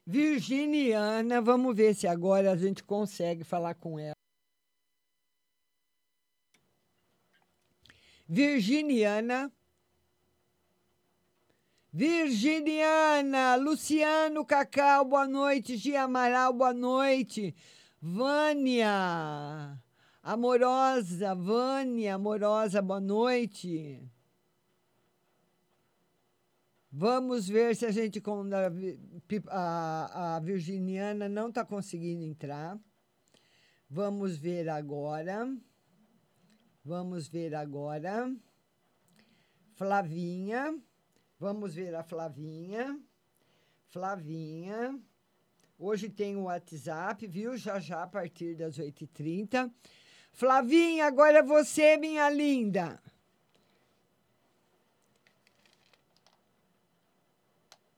[0.05, 4.17] Virginiana, vamos ver se agora a gente consegue falar com ela.
[8.29, 9.56] Virginiana.
[11.97, 15.79] Virginiana, Luciano Cacau, boa noite.
[15.79, 17.57] Gia Amaral, boa noite.
[17.99, 19.81] Vânia,
[20.23, 24.07] Amorosa, Vânia, amorosa, boa noite.
[26.93, 28.43] Vamos ver se a gente, com
[29.49, 32.79] a, a, a Virginiana não está conseguindo entrar.
[33.89, 35.51] Vamos ver agora.
[36.85, 38.31] Vamos ver agora.
[39.77, 40.79] Flavinha.
[41.39, 42.99] Vamos ver a Flavinha.
[43.89, 44.99] Flavinha.
[45.79, 47.57] Hoje tem o WhatsApp, viu?
[47.59, 49.71] Já já a partir das 8h30.
[50.33, 53.03] Flavinha, agora é você, minha linda.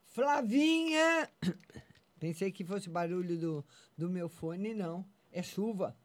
[0.07, 1.30] Flavinha.
[2.18, 3.66] Pensei que fosse barulho do,
[3.97, 5.07] do meu fone, não.
[5.30, 5.97] É chuva.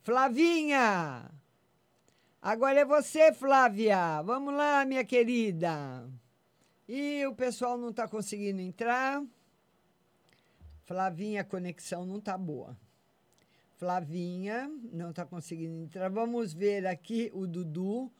[0.00, 1.30] Flavinha!
[2.40, 4.22] Agora é você, Flávia.
[4.22, 6.10] Vamos lá, minha querida.
[6.88, 9.24] E o pessoal não está conseguindo entrar.
[10.84, 12.76] Flavinha, a conexão não está boa.
[13.76, 16.10] Flavinha, não está conseguindo entrar.
[16.10, 18.12] Vamos ver aqui o Dudu.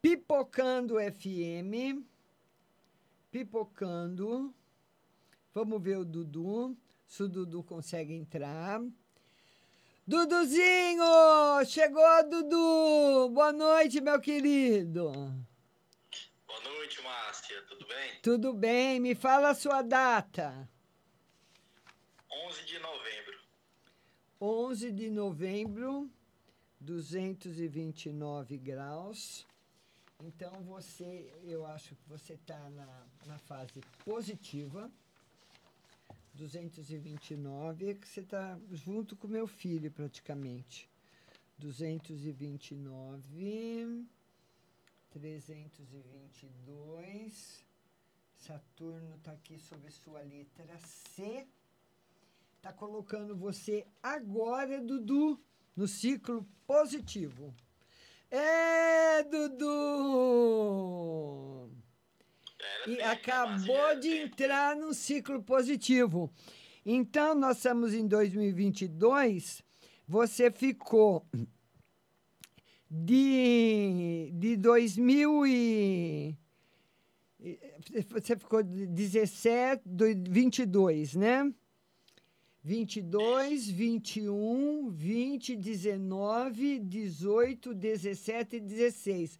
[0.00, 2.04] Pipocando FM.
[3.30, 4.54] Pipocando.
[5.52, 6.76] Vamos ver o Dudu.
[7.06, 8.80] Se o Dudu consegue entrar.
[10.06, 11.64] Duduzinho!
[11.66, 13.30] Chegou, Dudu!
[13.30, 15.10] Boa noite, meu querido.
[16.64, 17.62] Boa noite, Márcia.
[17.68, 18.20] Tudo bem?
[18.22, 18.98] Tudo bem?
[18.98, 20.66] Me fala a sua data.
[22.32, 23.38] 11 de novembro.
[24.40, 26.10] 11 de novembro,
[26.80, 29.46] 229 graus.
[30.22, 34.90] Então você, eu acho que você está na, na fase positiva.
[36.32, 40.88] 229, é que você está junto com meu filho praticamente.
[41.58, 44.06] 229,
[45.14, 47.64] 322.
[48.36, 51.46] Saturno está aqui sobre sua letra C.
[52.56, 55.38] Está colocando você agora, Dudu,
[55.76, 57.54] no ciclo positivo.
[58.28, 59.70] É, Dudu!
[62.88, 66.28] E acabou de entrar no ciclo positivo.
[66.84, 69.62] Então, nós estamos em 2022.
[70.08, 71.24] Você ficou
[73.02, 76.36] de, de 2000 e...
[78.10, 81.52] Você ficou de 17, do- 22, né?
[82.62, 89.38] 22, 21, 20, 19, 18, 17 e 16.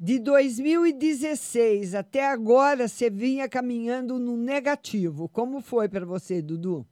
[0.00, 5.28] De 2016 até agora, você vinha caminhando no negativo.
[5.28, 6.84] Como foi para você, Dudu?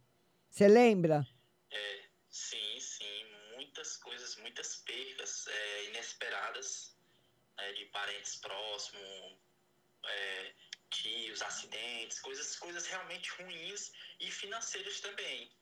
[0.49, 1.26] Você lembra?
[1.72, 3.05] É, sim, sim.
[3.57, 4.76] Muitas coisas, muitas
[5.49, 6.97] é, inesperadas
[7.57, 9.38] né, de parentes próximos,
[10.05, 10.55] é,
[10.90, 15.53] tios, acidentes, coisas, coisas realmente ruins e financeiras também.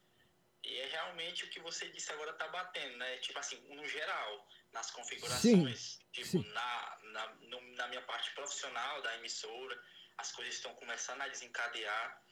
[0.62, 3.18] E é realmente o que você disse agora tá batendo, né?
[3.18, 6.49] Tipo assim, no geral, nas configurações, tipo, sim.
[6.53, 9.82] Na, na, no- na minha parte profissional da emissora,
[10.16, 12.22] as coisas estão começando a desencadear.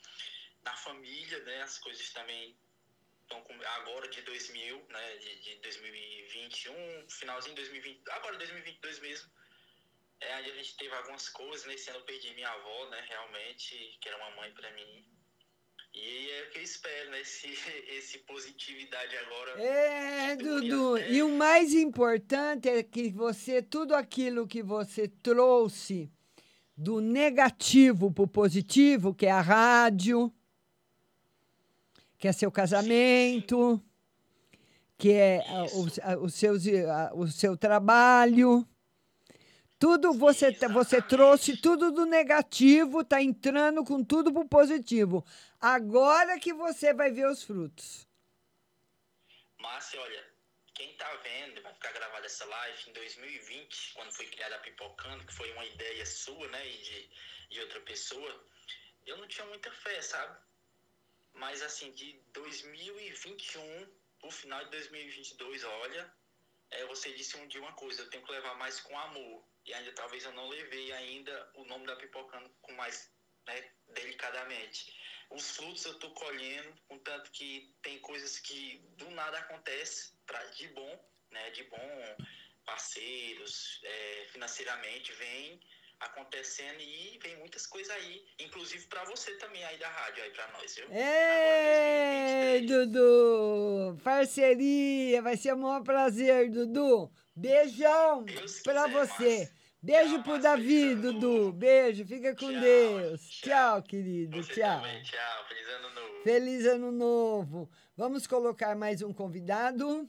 [0.62, 1.62] Na família, né?
[1.62, 2.56] As coisas também
[3.38, 5.16] estão agora de 2000, né?
[5.16, 6.74] De, de 2021,
[7.08, 9.30] finalzinho de 2020, agora 2022 mesmo.
[10.20, 14.08] É, a gente teve algumas coisas, nesse ano eu perdi minha avó, né, realmente, que
[14.08, 15.04] era uma mãe pra mim.
[15.92, 17.48] E é o que eu espero, né, esse,
[17.90, 19.60] esse positividade agora.
[19.60, 20.98] É, Dudu.
[20.98, 26.08] E o mais importante é que você, tudo aquilo que você trouxe
[26.76, 30.32] do negativo para o positivo, que é a rádio,
[32.22, 33.82] que é seu casamento,
[34.96, 38.64] que é ah, o, a- os seus, ah, o seu trabalho.
[39.76, 45.26] Tudo você, você trouxe tudo do negativo, está entrando com tudo para o positivo.
[45.60, 48.06] Agora que você vai ver os frutos.
[49.58, 50.24] Márcia, olha,
[50.74, 55.26] quem tá vendo, vai ficar gravada essa live em 2020, quando foi criada a Pipocando,
[55.26, 57.10] que foi uma ideia sua, né, e de,
[57.50, 58.46] de outra pessoa,
[59.06, 60.38] eu não tinha muita fé, sabe?
[61.34, 63.88] Mas assim, de 2021
[64.20, 66.12] pro final de 2022, olha,
[66.70, 69.44] é, você disse um dia uma coisa, eu tenho que levar mais com amor.
[69.64, 73.10] E ainda talvez eu não levei ainda o nome da Pipocando com mais,
[73.46, 74.94] né, delicadamente.
[75.30, 80.68] Os frutos eu tô colhendo, contanto que tem coisas que do nada acontece pra, de
[80.68, 82.16] bom, né, de bom,
[82.64, 85.60] parceiros, é, financeiramente, vem
[86.02, 90.52] acontecendo e vem muitas coisas aí, inclusive pra você também aí da rádio, aí pra
[90.52, 90.86] nós, viu?
[90.90, 93.98] Ei, Dudu!
[94.02, 95.22] Parceria!
[95.22, 97.10] Vai ser um maior prazer, Dudu!
[97.34, 98.24] Beijão
[98.64, 99.50] pra você!
[99.80, 101.52] Beijo pro Davi, Dudu!
[101.52, 103.28] Beijo, fica com Deus!
[103.28, 104.42] Tchau, querido!
[104.42, 104.82] Tchau!
[105.02, 106.22] Tchau, feliz ano novo.
[106.22, 107.70] Feliz ano novo!
[107.96, 110.08] Vamos colocar mais um convidado.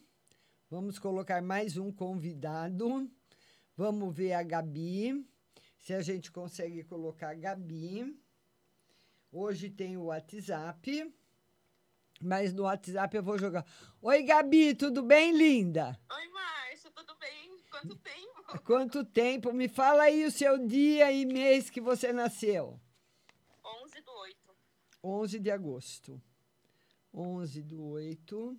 [0.70, 3.10] Vamos colocar mais um convidado.
[3.76, 5.26] Vamos ver a Gabi.
[5.84, 8.18] Se a gente consegue colocar a Gabi.
[9.30, 11.14] Hoje tem o WhatsApp.
[12.22, 13.66] Mas no WhatsApp eu vou jogar.
[14.02, 16.00] Oi, Gabi, tudo bem, linda?
[16.10, 17.60] Oi, Márcia, tudo bem?
[17.70, 18.60] Quanto tempo?
[18.64, 19.52] Quanto tempo?
[19.52, 22.80] Me fala aí o seu dia e mês que você nasceu.
[23.84, 24.38] 11 do 8.
[25.04, 26.22] 11 de agosto.
[27.14, 28.58] 11 do 8.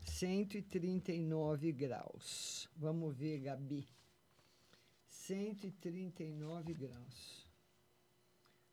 [0.00, 2.70] 139 graus.
[2.74, 3.86] Vamos ver, Gabi.
[5.26, 7.46] 139 graus.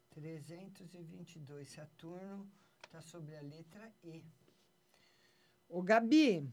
[0.09, 1.69] 322.
[1.69, 2.51] Saturno
[2.83, 4.25] está sobre a letra E.
[5.67, 6.51] Ô, Gabi,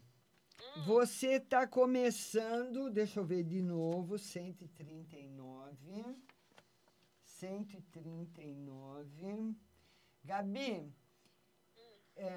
[0.85, 2.91] você está começando.
[2.91, 4.19] Deixa eu ver de novo.
[4.19, 6.19] 139.
[7.25, 9.57] 139.
[10.23, 10.93] Gabi,
[12.17, 12.37] é,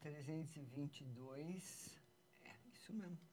[0.00, 2.00] 322.
[2.42, 3.29] É, isso mesmo.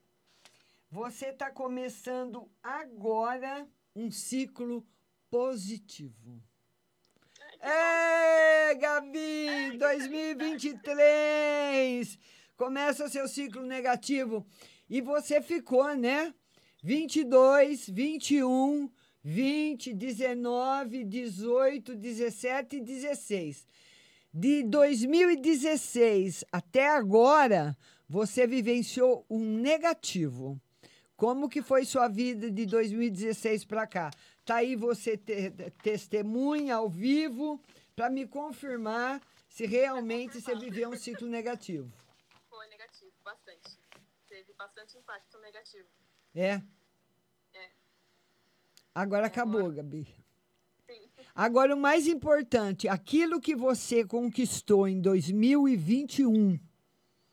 [0.90, 4.86] Você está começando agora um ciclo
[5.30, 6.42] positivo.
[7.60, 12.18] Ê, Gabi, 2023!
[12.56, 14.46] Começa seu ciclo negativo.
[14.88, 16.34] E você ficou, né?
[16.82, 18.90] 22, 21,
[19.22, 23.66] 20, 19, 18, 17 e 16.
[24.32, 27.76] De 2016 até agora,
[28.08, 30.58] você vivenciou um negativo.
[31.18, 34.08] Como que foi sua vida de 2016 para cá?
[34.44, 35.50] Tá aí você te,
[35.82, 37.60] testemunha ao vivo
[37.96, 41.92] para me confirmar se realmente você viveu um ciclo negativo.
[42.48, 43.76] Foi negativo, bastante.
[44.28, 45.88] Teve bastante impacto negativo.
[46.32, 46.62] É?
[47.52, 47.70] É.
[48.94, 50.06] Agora acabou, Gabi.
[51.34, 56.60] Agora, o mais importante, aquilo que você conquistou em 2021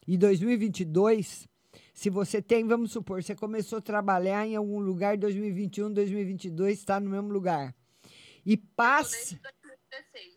[0.07, 1.47] e 2022,
[1.95, 6.77] se você tem, vamos supor, você começou a trabalhar em algum lugar em 2021, 2022,
[6.77, 7.73] está no mesmo lugar.
[8.45, 9.39] E passa.
[9.41, 10.35] 2016.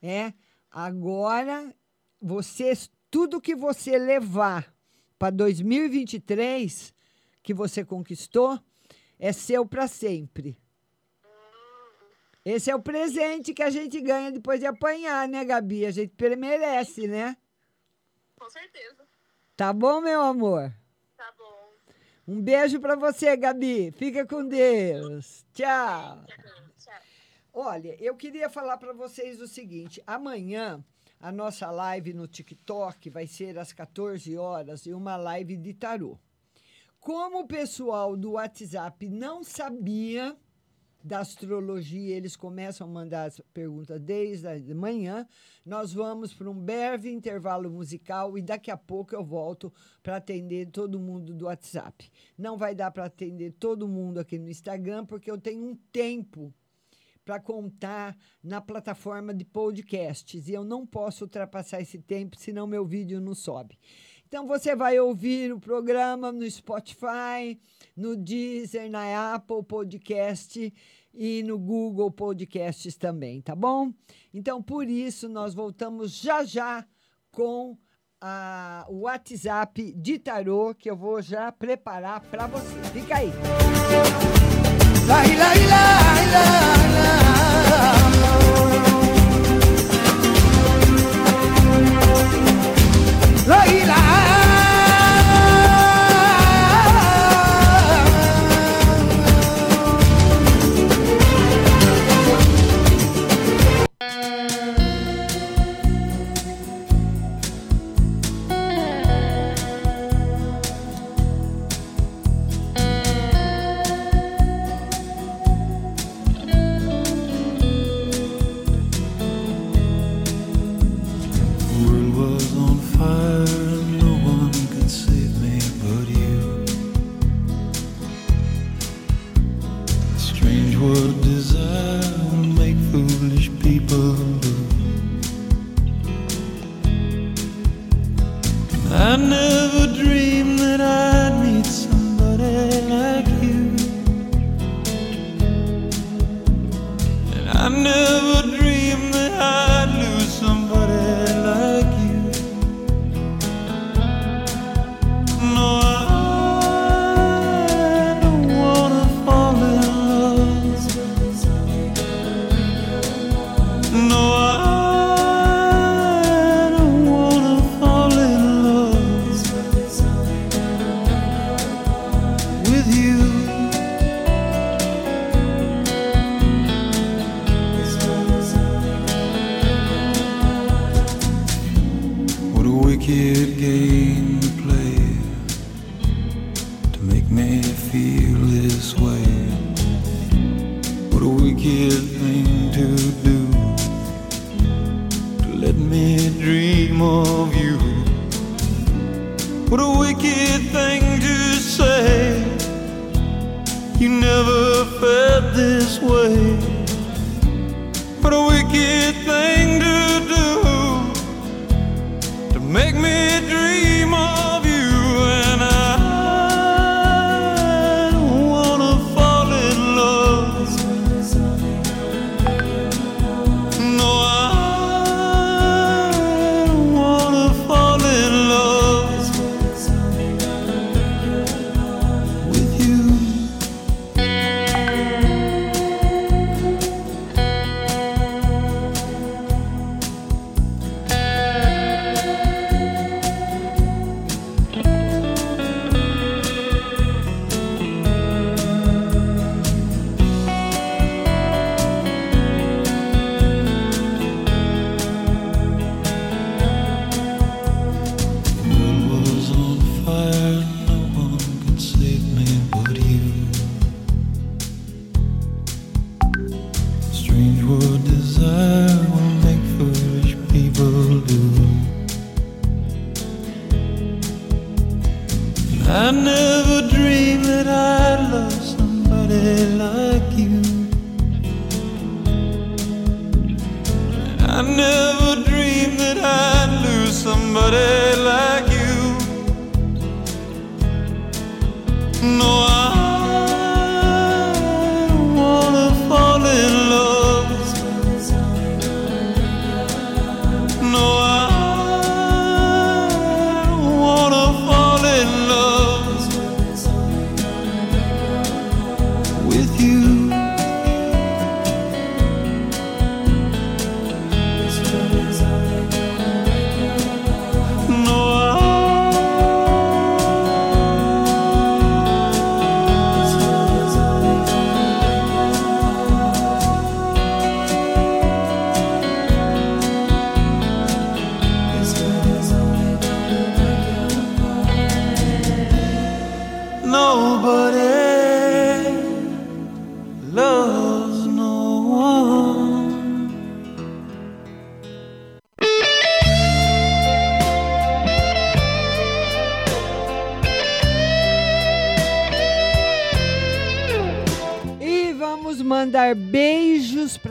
[0.00, 0.32] É,
[0.70, 1.74] agora
[2.22, 2.72] você
[3.10, 4.72] tudo que você levar
[5.18, 6.94] para 2023
[7.42, 8.58] que você conquistou
[9.18, 10.56] é seu para sempre.
[12.44, 15.86] Esse é o presente que a gente ganha depois de apanhar, né, Gabi?
[15.86, 17.36] A gente merece, né?
[18.38, 19.08] Com certeza.
[19.56, 20.72] Tá bom, meu amor?
[22.26, 23.90] Um beijo para você, Gabi.
[23.92, 25.44] Fica com Deus.
[25.52, 26.24] Tchau.
[27.52, 30.82] Olha, eu queria falar para vocês o seguinte: amanhã
[31.20, 36.18] a nossa live no TikTok vai ser às 14 horas e uma live de tarô.
[36.98, 40.34] Como o pessoal do WhatsApp não sabia
[41.04, 45.28] da astrologia, eles começam a mandar as perguntas desde a manhã.
[45.64, 49.70] Nós vamos para um breve intervalo musical e daqui a pouco eu volto
[50.02, 52.10] para atender todo mundo do WhatsApp.
[52.38, 56.54] Não vai dar para atender todo mundo aqui no Instagram, porque eu tenho um tempo
[57.22, 62.84] para contar na plataforma de podcasts e eu não posso ultrapassar esse tempo, senão meu
[62.84, 63.78] vídeo não sobe.
[64.34, 67.56] Então você vai ouvir o programa no Spotify,
[67.96, 70.74] no Deezer, na Apple Podcast
[71.14, 73.92] e no Google Podcasts também, tá bom?
[74.34, 76.84] Então por isso nós voltamos já já
[77.30, 77.78] com
[78.20, 82.74] a, o WhatsApp de tarô que eu vou já preparar para você.
[82.92, 83.30] Fica aí.
[85.06, 85.94] La, la, la,
[86.32, 86.44] la,
[87.70, 87.93] la,
[93.46, 94.43] 来一来。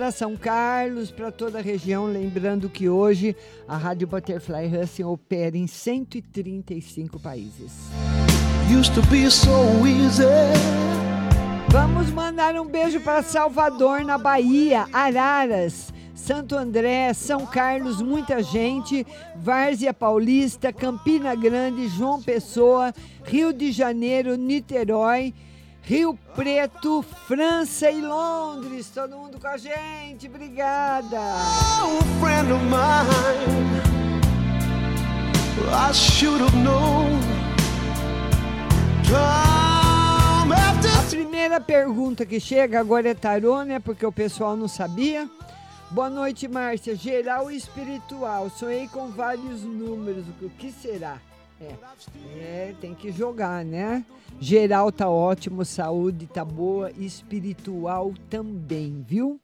[0.04, 2.08] Para São Carlos, para toda a região.
[2.08, 3.34] Lembrando que hoje
[3.66, 7.72] a Rádio Butterfly Husting opera em 135 países.
[9.32, 9.50] So.
[11.70, 19.08] Vamos mandar um beijo para Salvador, na Bahia, Araras, Santo André, São Carlos, muita gente,
[19.38, 22.94] Várzea Paulista, Campina Grande, João Pessoa,
[23.24, 25.34] Rio de Janeiro, Niterói,
[25.86, 28.90] Rio Preto, França e Londres.
[28.90, 31.20] Todo mundo com a gente, obrigada.
[40.52, 43.78] after A primeira pergunta que chega agora é tarô, né?
[43.78, 45.30] Porque o pessoal não sabia.
[45.92, 46.96] Boa noite, Márcia.
[46.96, 48.50] Geral e espiritual.
[48.50, 50.24] Sonhei com vários números.
[50.42, 51.18] O que será?
[51.64, 54.06] É, é, tem que jogar, né?
[54.40, 59.40] Geral tá ótimo, saúde tá boa, espiritual também, viu?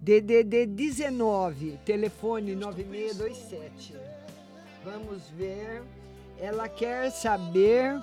[0.00, 3.94] DDD 19, telefone 9627.
[4.84, 5.82] Vamos ver.
[6.40, 8.00] Ela quer saber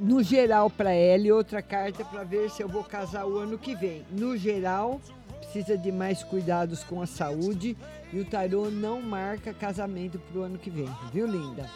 [0.00, 3.56] no geral para ela e outra carta para ver se eu vou casar o ano
[3.58, 4.04] que vem.
[4.10, 5.00] No geral,
[5.40, 7.76] precisa de mais cuidados com a saúde
[8.12, 11.70] e o tarô não marca casamento para o ano que vem, viu, linda?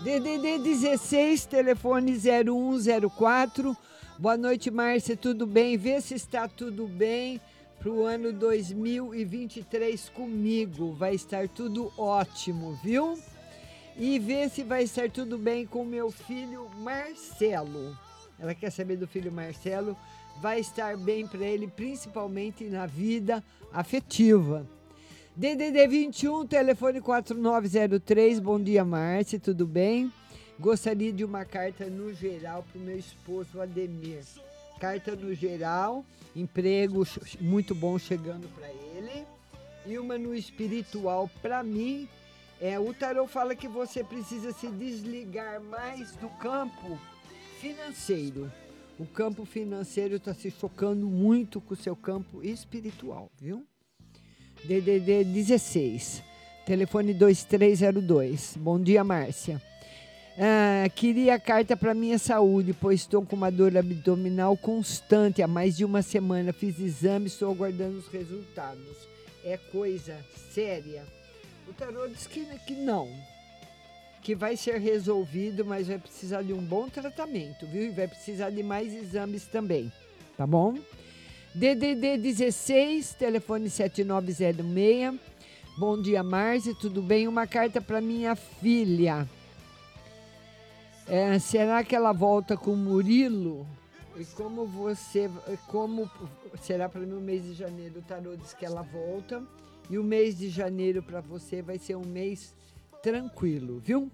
[0.00, 3.76] DDD 16, telefone 0104.
[4.18, 5.76] Boa noite, Márcia, tudo bem?
[5.76, 7.40] Vê se está tudo bem
[7.78, 10.92] para o ano 2023 comigo.
[10.92, 13.18] Vai estar tudo ótimo, viu?
[13.96, 17.96] E vê se vai estar tudo bem com meu filho Marcelo.
[18.38, 19.96] Ela quer saber do filho Marcelo.
[20.42, 23.42] Vai estar bem para ele, principalmente na vida
[23.72, 24.66] afetiva.
[25.36, 28.40] DDD 21, telefone 4903.
[28.40, 30.10] Bom dia, Márcia, tudo bem?
[30.58, 34.24] Gostaria de uma carta no geral para o meu esposo Ademir.
[34.80, 37.06] Carta no geral, emprego
[37.38, 39.26] muito bom chegando para ele.
[39.84, 42.08] E uma no espiritual para mim.
[42.58, 46.98] É, o tarô fala que você precisa se desligar mais do campo
[47.60, 48.50] financeiro.
[48.98, 53.66] O campo financeiro está se chocando muito com o seu campo espiritual, viu?
[54.66, 56.24] DDD 16,
[56.64, 58.56] telefone 2302.
[58.56, 59.62] Bom dia, Márcia.
[60.36, 65.76] Ah, queria carta para minha saúde, pois estou com uma dor abdominal constante há mais
[65.76, 66.52] de uma semana.
[66.52, 69.08] Fiz exame, estou aguardando os resultados.
[69.44, 70.18] É coisa
[70.52, 71.04] séria.
[71.68, 73.08] O tarô diz que, que não,
[74.20, 77.84] que vai ser resolvido, mas vai precisar de um bom tratamento, viu?
[77.84, 79.92] E vai precisar de mais exames também,
[80.36, 80.74] tá bom?
[81.56, 85.18] DDD 16, telefone 7906.
[85.78, 87.26] Bom dia, Márcia, tudo bem?
[87.26, 89.26] Uma carta para minha filha.
[91.08, 93.66] É, será que ela volta com Murilo?
[94.18, 95.30] E como você.
[95.68, 96.10] Como
[96.60, 98.00] será para mim o mês de janeiro?
[98.00, 99.42] O tarô diz que ela volta.
[99.88, 102.54] E o mês de janeiro para você vai ser um mês
[103.02, 104.10] tranquilo, viu?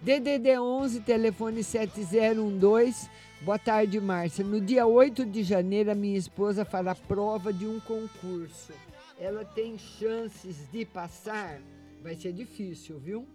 [0.00, 3.10] DDD 11, telefone 7012.
[3.40, 4.44] Boa tarde, Márcia.
[4.44, 8.72] No dia 8 de janeiro, a minha esposa fará prova de um concurso.
[9.18, 11.60] Ela tem chances de passar?
[12.02, 13.26] Vai ser difícil, viu?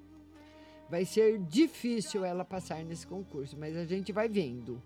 [0.89, 4.81] Vai ser difícil ela passar nesse concurso, mas a gente vai vendo.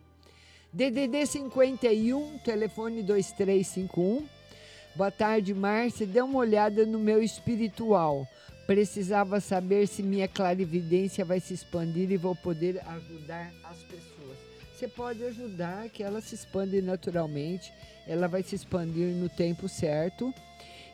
[0.74, 4.28] DDD 51, telefone 2351.
[4.96, 6.06] Boa tarde, Márcia.
[6.06, 8.28] Dê uma olhada no meu espiritual.
[8.68, 14.53] Precisava saber se minha clarividência vai se expandir e vou poder ajudar as pessoas.
[14.74, 17.72] Você pode ajudar que ela se expande naturalmente,
[18.08, 20.34] ela vai se expandir no tempo certo.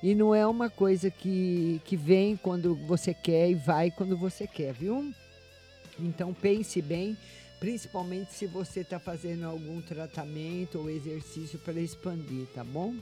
[0.04, 4.46] E não é uma coisa que, que vem quando você quer e vai quando você
[4.46, 5.14] quer, viu?
[5.98, 7.18] Então pense bem,
[7.60, 12.96] principalmente se você está fazendo algum tratamento ou exercício para expandir, tá bom?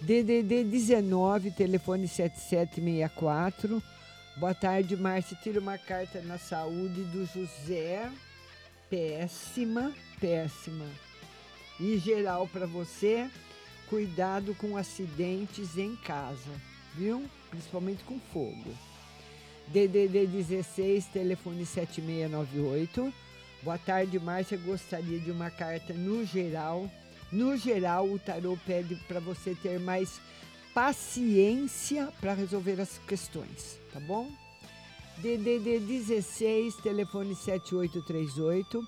[0.00, 3.82] DDD 19, telefone 7764.
[4.36, 5.38] Boa tarde, Márcia.
[5.42, 8.10] Tira uma carta na saúde do José.
[8.88, 10.86] Péssima, péssima.
[11.78, 13.28] E geral para você,
[13.88, 16.50] cuidado com acidentes em casa,
[16.94, 17.24] viu?
[17.50, 18.74] Principalmente com fogo.
[19.68, 23.12] DDD 16, telefone 7698.
[23.62, 24.56] Boa tarde, Márcia.
[24.56, 26.88] Gostaria de uma carta no geral
[27.30, 30.20] no geral, o tarô pede para você ter mais
[30.72, 34.30] paciência para resolver as questões, tá bom?
[35.18, 38.86] DDD 16, telefone 7838.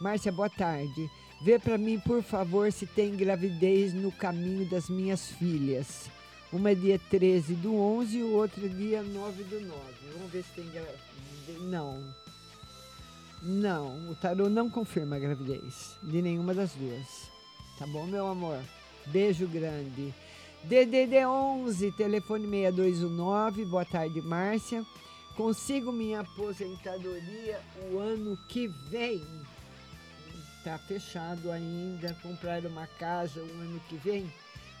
[0.00, 1.10] Márcia, boa tarde.
[1.40, 6.10] Vê para mim, por favor, se tem gravidez no caminho das minhas filhas.
[6.52, 9.80] Uma é dia 13 do 11 e o outro é dia 9 do 9.
[10.14, 11.62] Vamos ver se tem gravidez.
[11.62, 12.02] Não.
[13.40, 17.30] Não, o tarô não confirma a gravidez de nenhuma das duas.
[17.78, 18.58] Tá bom, meu amor?
[19.06, 20.12] Beijo grande.
[20.64, 23.64] DDD 11, telefone 6219.
[23.64, 24.84] Boa tarde, Márcia.
[25.38, 27.60] Consigo minha aposentadoria
[27.92, 29.24] o ano que vem.
[30.64, 32.12] Tá fechado ainda.
[32.20, 34.28] Comprar uma casa o ano que vem.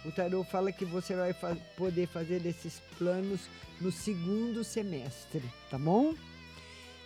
[0.04, 3.42] O tarô fala que você vai fa poder fazer esses planos
[3.80, 6.12] no segundo semestre, tá bom?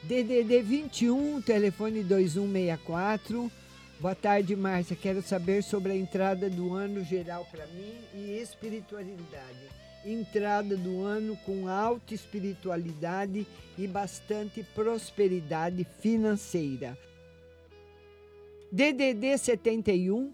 [0.02, 3.52] DDD 21, telefone 2164.
[4.00, 4.96] Boa tarde, Márcia.
[4.96, 9.81] Quero saber sobre a entrada do ano geral para mim e espiritualidade.
[10.04, 13.46] Entrada do ano com alta espiritualidade
[13.78, 16.98] e bastante prosperidade financeira.
[18.70, 20.32] DDD 71,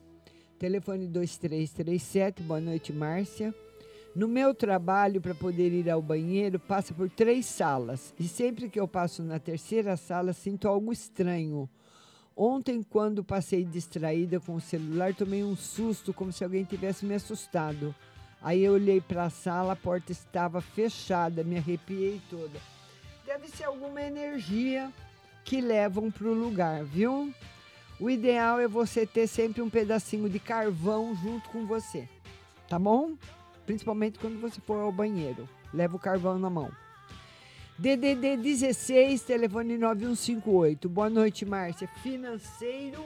[0.59, 2.43] telefone 2337.
[2.43, 3.55] Boa noite, Márcia.
[4.15, 8.15] No meu trabalho, para poder ir ao banheiro, passa por três salas.
[8.19, 11.69] E sempre que eu passo na terceira sala, sinto algo estranho
[12.41, 17.13] Ontem, quando passei distraída com o celular, tomei um susto, como se alguém tivesse me
[17.13, 17.93] assustado.
[18.41, 22.61] Aí eu olhei para a sala, a porta estava fechada, me arrepiei toda.
[23.27, 24.93] Deve ser alguma energia
[25.45, 27.33] que levam para o lugar, viu?
[28.01, 32.09] O ideal é você ter sempre um pedacinho de carvão junto com você,
[32.69, 33.15] tá bom?
[33.67, 35.49] Principalmente quando você for ao banheiro.
[35.75, 36.71] Leva o carvão na mão.
[37.77, 40.89] DDD 16, telefone 9158.
[40.89, 41.89] Boa noite, Márcia.
[42.03, 43.05] Financeiro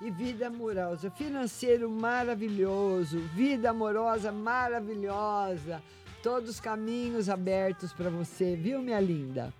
[0.00, 1.10] e vida amorosa.
[1.10, 5.82] Financeiro maravilhoso, vida amorosa maravilhosa.
[6.22, 9.52] Todos os caminhos abertos para você, viu, minha linda?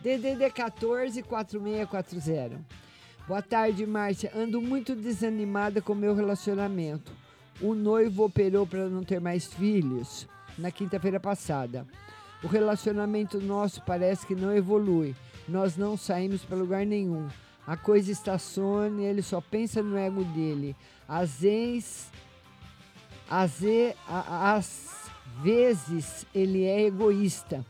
[0.00, 2.60] DDD 14 4640.
[3.26, 4.30] Boa tarde, Márcia.
[4.34, 7.10] Ando muito desanimada com meu relacionamento.
[7.60, 10.28] O noivo operou para não ter mais filhos
[10.58, 11.86] na quinta-feira passada.
[12.42, 15.16] O relacionamento nosso parece que não evolui.
[15.48, 17.26] Nós não saímos para lugar nenhum.
[17.66, 20.76] A coisa estaciona ele só pensa no ego dele.
[21.08, 22.10] Às vezes,
[23.30, 23.62] às,
[24.08, 25.10] às
[25.42, 27.64] vezes ele é egoísta.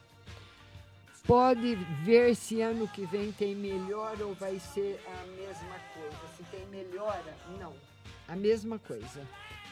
[1.27, 1.75] Pode
[2.05, 6.19] ver se ano que vem tem melhor ou vai ser a mesma coisa.
[6.37, 6.43] Se
[8.29, 9.23] A mesma coisa.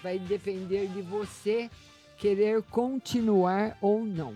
[0.03, 1.71] Vai depender de você
[2.17, 4.35] querer continuar ou não.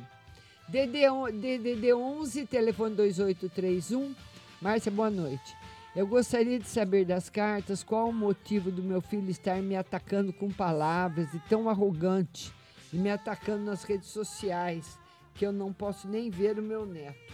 [0.68, 4.14] DD, on- DDD 11, telefone 2831.
[4.60, 5.56] Márcia, boa noite.
[5.96, 10.30] Eu gostaria de saber das cartas qual o motivo do meu filho estar me atacando
[10.30, 12.52] com palavras e tão arrogante
[12.92, 14.98] e me atacando nas redes sociais
[15.34, 17.32] que eu não posso nem ver o meu neto.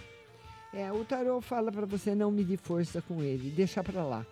[0.72, 4.24] É, o tarô fala para você não medir força com ele, deixar para lá.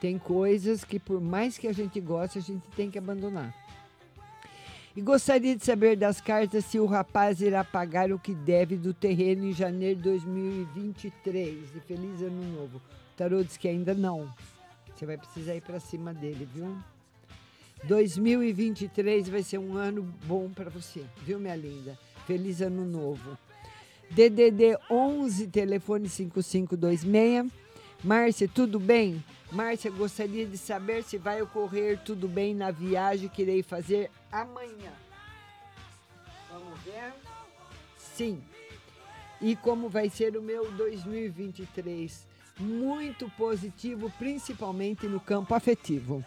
[0.00, 3.54] Tem coisas que por mais que a gente goste, a gente tem que abandonar.
[4.96, 8.94] E gostaria de saber das cartas se o rapaz irá pagar o que deve do
[8.94, 11.76] terreno em janeiro de 2023.
[11.76, 12.80] E feliz ano novo.
[13.20, 14.34] Tarô diz que ainda não.
[14.96, 16.74] Você vai precisar ir para cima dele, viu?
[17.84, 21.98] 2023 vai ser um ano bom para você, viu, minha linda?
[22.26, 23.36] Feliz ano novo.
[24.10, 27.52] DDD 11, telefone 5526.
[28.02, 29.22] Márcia, tudo bem?
[29.52, 34.94] Márcia, gostaria de saber se vai ocorrer tudo bem na viagem que irei fazer amanhã.
[36.50, 37.12] Vamos ver?
[37.98, 38.42] Sim.
[39.42, 42.29] E como vai ser o meu 2023?
[42.60, 46.22] Muito positivo, principalmente no campo afetivo.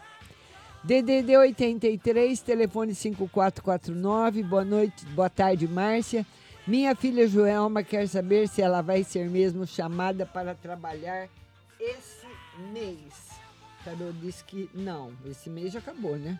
[0.82, 4.42] DDD 83, telefone 5449.
[4.42, 6.26] Boa noite, boa tarde, Márcia.
[6.66, 11.28] Minha filha Joelma quer saber se ela vai ser mesmo chamada para trabalhar
[11.78, 12.26] esse
[12.72, 13.30] mês.
[13.84, 16.38] Tarô diz que não, esse mês já acabou, né?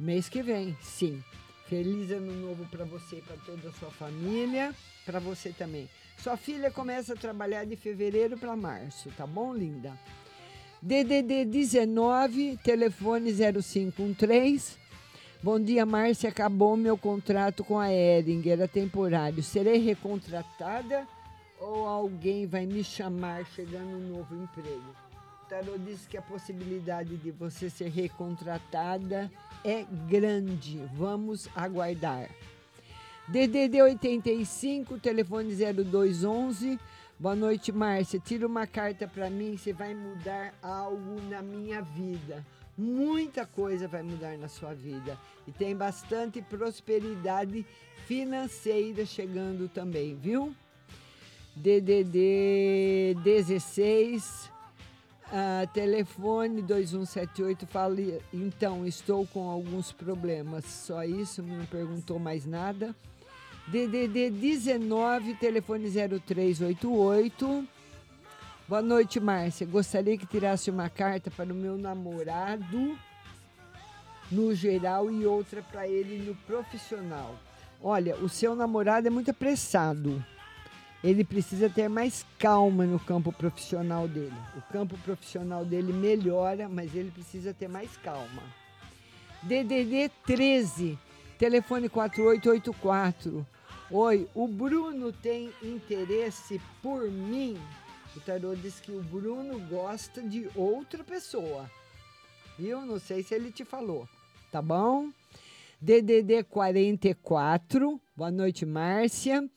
[0.00, 1.22] Mês que vem, sim.
[1.66, 4.74] Feliz ano novo para você e para toda a sua família,
[5.06, 5.88] para você também.
[6.22, 9.96] Sua filha começa a trabalhar de fevereiro para março, tá bom, linda?
[10.82, 14.76] DDD 19, telefone 0513.
[15.40, 16.30] Bom dia, Márcia.
[16.30, 19.42] Acabou meu contrato com a Ering, era temporário.
[19.44, 21.06] Serei recontratada
[21.60, 24.96] ou alguém vai me chamar chegando um novo emprego?
[25.42, 25.72] O tarô
[26.10, 29.30] que a possibilidade de você ser recontratada
[29.64, 30.78] é grande.
[30.94, 32.28] Vamos aguardar.
[33.28, 36.80] DDD 85, telefone 0211.
[37.20, 38.18] Boa noite, Márcia.
[38.18, 42.42] Tira uma carta para mim se vai mudar algo na minha vida.
[42.76, 45.18] Muita coisa vai mudar na sua vida.
[45.46, 47.66] E tem bastante prosperidade
[48.06, 50.54] financeira chegando também, viu?
[51.54, 54.50] DDD 16,
[55.30, 57.66] ah, telefone 2178.
[57.66, 60.64] Fale, então, estou com alguns problemas.
[60.64, 62.96] Só isso, não perguntou mais nada.
[63.70, 67.68] DDD 19, telefone 0388.
[68.66, 69.66] Boa noite, Márcia.
[69.66, 72.98] Gostaria que tirasse uma carta para o meu namorado
[74.30, 77.34] no geral e outra para ele no profissional.
[77.82, 80.24] Olha, o seu namorado é muito apressado.
[81.04, 84.32] Ele precisa ter mais calma no campo profissional dele.
[84.56, 88.42] O campo profissional dele melhora, mas ele precisa ter mais calma.
[89.42, 90.98] DDD 13,
[91.38, 93.46] telefone 4884.
[93.90, 97.56] Oi, o Bruno tem interesse por mim?
[98.14, 101.70] O tarô diz que o Bruno gosta de outra pessoa.
[102.58, 102.84] Viu?
[102.84, 104.06] Não sei se ele te falou.
[104.52, 105.10] Tá bom?
[105.80, 107.98] DDD 44.
[108.14, 109.48] Boa noite, Márcia.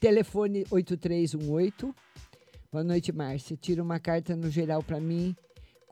[0.00, 1.94] Telefone 8318.
[2.72, 3.56] Boa noite, Márcia.
[3.56, 5.36] Tira uma carta no geral para mim.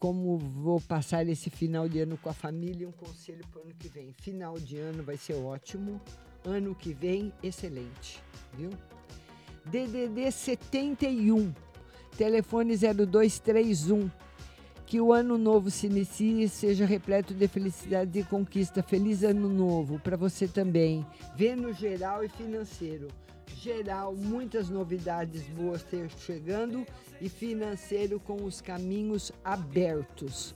[0.00, 3.64] Como vou passar esse final de ano com a família e um conselho para o
[3.66, 4.12] ano que vem.
[4.14, 6.00] Final de ano vai ser ótimo.
[6.44, 8.22] Ano que vem, excelente.
[8.52, 8.70] Viu?
[9.64, 11.54] DDD 71.
[12.16, 14.10] Telefone 0231.
[14.86, 18.82] Que o ano novo se inicie e seja repleto de felicidade e conquista.
[18.82, 21.04] Feliz ano novo para você também.
[21.34, 23.08] Vê no geral e financeiro.
[23.56, 25.82] Geral, muitas novidades boas
[26.18, 26.86] chegando
[27.20, 30.54] e financeiro com os caminhos abertos.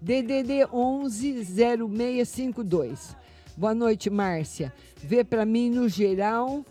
[0.00, 3.16] DDD 11 0652.
[3.60, 4.72] Boa noite, Márcia.
[4.96, 6.64] Vê para mim no geral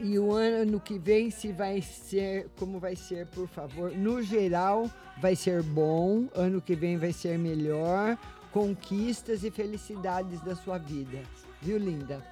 [0.00, 3.92] e o ano que vem se vai ser como vai ser, por favor.
[3.94, 4.90] No geral,
[5.20, 6.28] vai ser bom.
[6.34, 8.16] Ano que vem vai ser melhor.
[8.50, 11.18] Conquistas e felicidades da sua vida.
[11.60, 12.26] Viu, linda?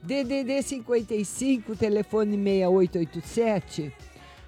[0.00, 3.92] DDD 55, telefone 6887.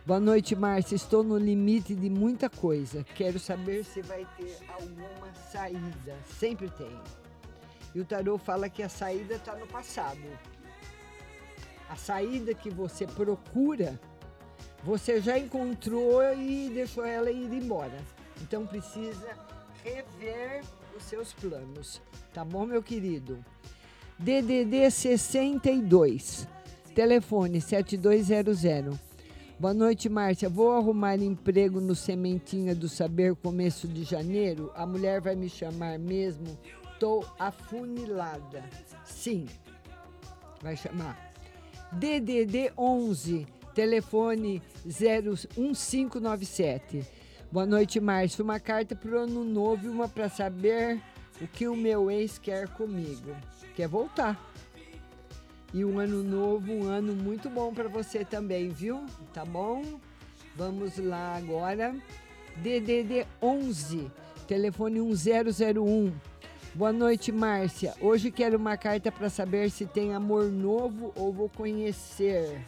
[0.06, 0.94] Boa noite, Márcia.
[0.94, 3.04] Estou no limite de muita coisa.
[3.16, 6.16] Quero saber se vai ter alguma saída.
[6.38, 7.23] Sempre tem.
[7.94, 10.22] E o tarô fala que a saída está no passado.
[11.88, 14.00] A saída que você procura,
[14.82, 17.98] você já encontrou e deixou ela ir embora.
[18.42, 19.38] Então precisa
[19.84, 20.62] rever
[20.96, 22.02] os seus planos.
[22.32, 23.44] Tá bom, meu querido?
[24.18, 26.48] DDD 62,
[26.94, 28.98] telefone 7200.
[29.58, 30.48] Boa noite, Márcia.
[30.48, 34.72] Vou arrumar emprego no Sementinha do Saber começo de janeiro?
[34.74, 36.58] A mulher vai me chamar mesmo?
[37.04, 38.64] Tô afunilada.
[39.04, 39.46] Sim,
[40.62, 41.34] vai chamar.
[41.92, 47.06] DDD 11, telefone 01597.
[47.52, 48.42] Boa noite, Márcio.
[48.42, 50.98] Uma carta para o ano novo e uma para saber
[51.42, 53.36] o que o meu ex quer comigo.
[53.76, 54.42] Quer voltar.
[55.74, 59.04] E um ano novo, um ano muito bom para você também, viu?
[59.34, 60.00] Tá bom?
[60.56, 61.94] Vamos lá agora.
[62.56, 64.10] DDD 11,
[64.46, 66.33] telefone 1001.
[66.74, 67.94] Boa noite, Márcia.
[68.00, 72.60] Hoje quero uma carta para saber se tem amor novo ou vou conhecer.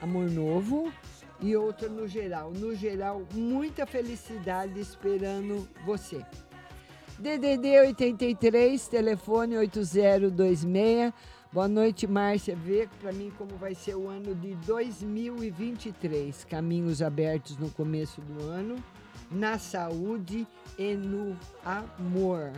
[0.00, 0.90] Amor novo
[1.38, 2.50] e outra no geral.
[2.50, 6.24] No geral, muita felicidade esperando você.
[7.18, 11.12] DDD 83, telefone 8026.
[11.52, 12.56] Boa noite, Márcia.
[12.56, 16.44] Vê para mim como vai ser o ano de 2023.
[16.44, 18.82] Caminhos abertos no começo do ano,
[19.30, 20.46] na saúde
[20.78, 22.52] e no amor.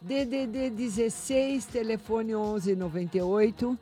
[0.00, 3.78] DDD 16, telefone 1198.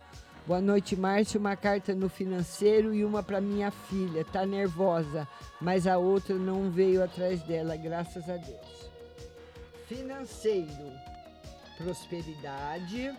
[0.47, 1.41] Boa noite, Márcia.
[1.41, 4.25] Uma carta no financeiro e uma para minha filha.
[4.25, 5.29] Tá nervosa,
[5.61, 8.87] mas a outra não veio atrás dela, graças a Deus
[9.87, 10.93] financeiro,
[11.79, 13.17] prosperidade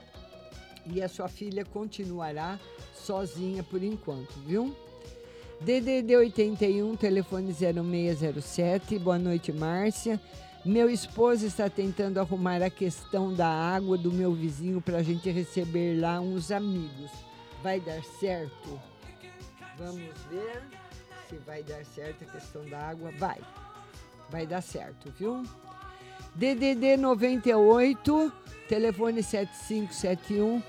[0.86, 2.60] e a sua filha continuará
[2.94, 4.76] sozinha por enquanto, viu?
[5.60, 9.00] DDD 81, telefone 0607.
[9.00, 10.22] Boa noite, Márcia.
[10.64, 15.30] Meu esposo está tentando arrumar a questão da água do meu vizinho para a gente
[15.32, 17.10] receber lá uns amigos.
[17.64, 18.80] Vai dar certo?
[19.78, 20.62] Vamos ver
[21.28, 23.12] se vai dar certo a questão da água.
[23.18, 23.40] Vai.
[24.30, 25.44] Vai dar certo, viu?
[26.36, 28.32] DDD 98,
[28.70, 30.62] telefone 7571.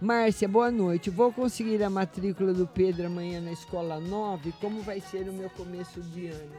[0.00, 1.10] Márcia, boa noite.
[1.10, 4.52] Vou conseguir a matrícula do Pedro amanhã na escola 9?
[4.60, 6.54] Como vai ser o meu começo de ano?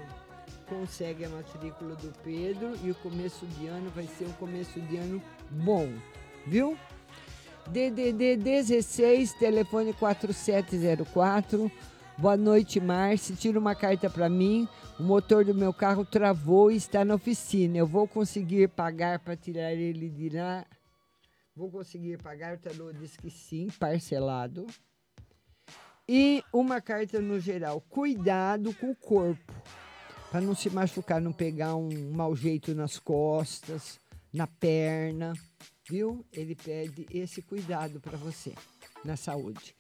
[0.68, 4.98] Consegue a matrícula do Pedro e o começo de ano vai ser um começo de
[4.98, 5.90] ano bom,
[6.46, 6.78] viu?
[7.68, 11.72] DDD 16, telefone 4704.
[12.18, 13.38] Boa noite, Márcia.
[13.38, 14.68] Tira uma carta para mim.
[15.00, 17.78] O motor do meu carro travou e está na oficina.
[17.78, 20.66] Eu vou conseguir pagar para tirar ele de lá?
[21.60, 22.56] Vou conseguir pagar?
[22.56, 24.66] O tarô diz que sim, parcelado.
[26.08, 27.82] E uma carta no geral.
[27.82, 29.54] Cuidado com o corpo.
[30.32, 34.00] Para não se machucar, não pegar um mau jeito nas costas,
[34.32, 35.34] na perna.
[35.90, 36.26] Viu?
[36.32, 38.54] Ele pede esse cuidado para você
[39.04, 39.76] na saúde.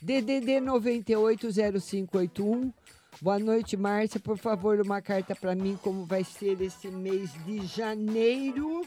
[0.00, 2.72] DDD 980581.
[3.20, 4.18] Boa noite, Márcia.
[4.18, 8.80] Por favor, uma carta para mim como vai ser esse mês de janeiro.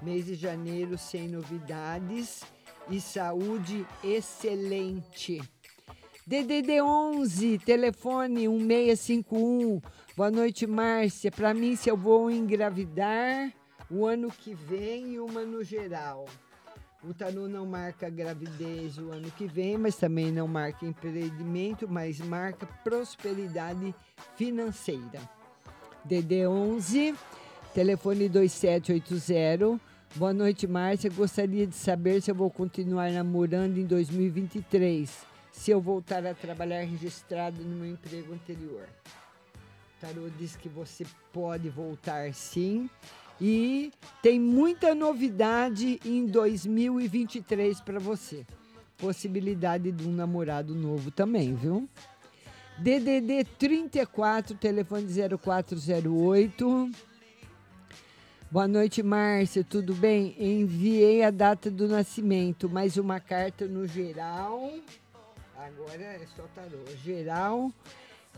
[0.00, 2.44] Mês de janeiro sem novidades
[2.88, 5.42] e saúde excelente.
[6.24, 9.80] DDD 11, telefone 1651.
[10.16, 11.32] Boa noite, Márcia.
[11.32, 13.52] Para mim, se eu vou engravidar
[13.90, 16.26] o ano que vem e uma no geral.
[17.02, 22.20] O tarô não marca gravidez o ano que vem, mas também não marca empreendimento, mas
[22.20, 23.92] marca prosperidade
[24.36, 25.20] financeira.
[26.04, 27.14] DD 11,
[27.78, 29.80] telefone 2780.
[30.16, 31.08] Boa noite, Márcia.
[31.08, 35.08] Gostaria de saber se eu vou continuar namorando em 2023,
[35.52, 38.82] se eu voltar a trabalhar registrado no meu emprego anterior.
[38.82, 42.90] O tarô diz que você pode voltar sim
[43.40, 43.92] e
[44.24, 48.44] tem muita novidade em 2023 para você.
[48.96, 51.88] Possibilidade de um namorado novo também, viu?
[52.76, 55.06] DDD 34, telefone
[55.38, 57.08] 0408.
[58.50, 59.62] Boa noite, Márcia.
[59.62, 60.34] Tudo bem?
[60.38, 64.72] Enviei a data do nascimento, mais uma carta no geral.
[65.54, 66.78] Agora é só tarô.
[67.04, 67.70] Geral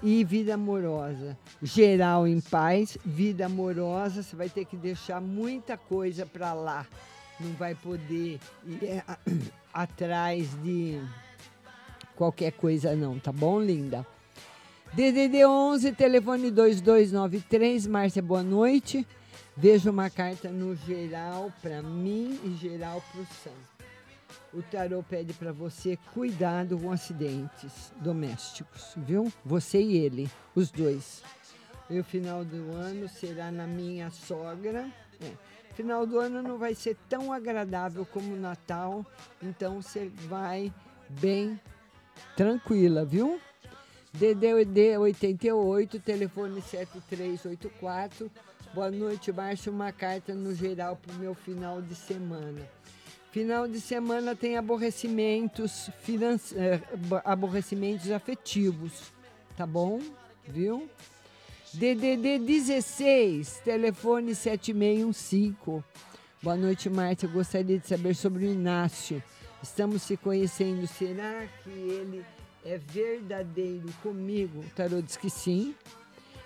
[0.03, 1.39] e vida amorosa.
[1.63, 6.85] Geral em paz, vida amorosa, você vai ter que deixar muita coisa para lá.
[7.39, 9.05] Não vai poder ir é,
[9.73, 11.01] atrás de
[12.17, 14.05] qualquer coisa não, tá bom, linda?
[14.93, 19.07] DDD 11, telefone 2293, Márcia, boa noite.
[19.57, 23.71] Veja uma carta no geral para mim e geral para o Santo.
[24.53, 29.33] O tarô pede para você cuidado com acidentes domésticos, viu?
[29.45, 31.23] Você e ele, os dois.
[31.89, 34.89] E o final do ano será na minha sogra.
[35.21, 35.33] É.
[35.75, 39.07] Final do ano não vai ser tão agradável como o Natal,
[39.43, 40.73] então você vai
[41.09, 41.61] bem
[42.37, 43.41] tranquila, viu?
[44.13, 48.31] DDD 88, telefone 7384.
[48.75, 49.73] Boa noite, Márcio.
[49.73, 52.61] Uma carta no geral para o meu final de semana.
[53.33, 55.89] Final de semana tem aborrecimentos,
[56.57, 59.13] eh, abo- aborrecimentos afetivos,
[59.57, 60.01] tá bom?
[60.49, 60.89] Viu?
[61.73, 65.85] DDD 16, telefone 7615.
[66.43, 67.29] Boa noite, Márcia.
[67.29, 69.23] Gostaria de saber sobre o Inácio.
[69.63, 70.87] Estamos se conhecendo.
[70.89, 72.25] Será que ele
[72.65, 74.59] é verdadeiro comigo?
[74.61, 75.73] O tarô diz que sim.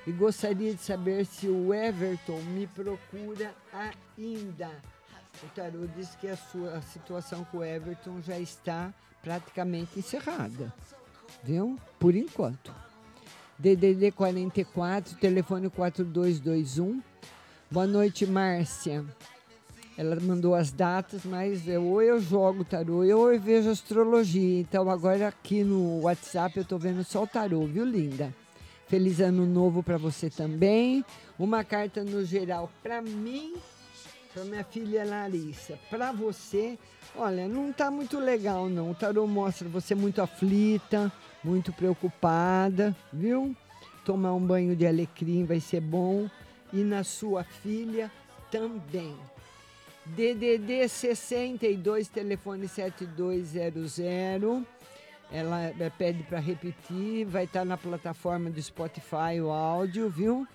[0.06, 4.70] E gostaria de saber se o Everton me procura ainda.
[5.42, 10.72] O tarô diz que a sua situação com o Everton já está praticamente encerrada.
[11.42, 11.78] Viu?
[11.98, 12.70] Por enquanto.
[13.58, 17.02] DDD 44, telefone 4221.
[17.70, 19.04] Boa noite, Márcia.
[19.96, 24.60] Ela mandou as datas, mas eu, ou eu jogo tarô ou eu vejo astrologia.
[24.60, 28.34] Então agora aqui no WhatsApp eu tô vendo só o tarô, viu, linda?
[28.86, 31.04] Feliz ano novo para você também.
[31.38, 33.54] Uma carta no geral para mim,
[34.32, 35.78] para minha filha Larissa.
[35.88, 36.78] Para você,
[37.16, 38.90] olha, não tá muito legal não.
[38.90, 41.10] O tarô mostra você muito aflita,
[41.42, 43.56] muito preocupada, viu?
[44.04, 46.28] Tomar um banho de alecrim vai ser bom.
[46.72, 48.10] E na sua filha
[48.50, 49.16] também.
[50.06, 54.62] DDD 62, telefone 7200.
[55.30, 60.46] Ela eh, pede para repetir, vai estar na plataforma do Spotify o áudio, viu?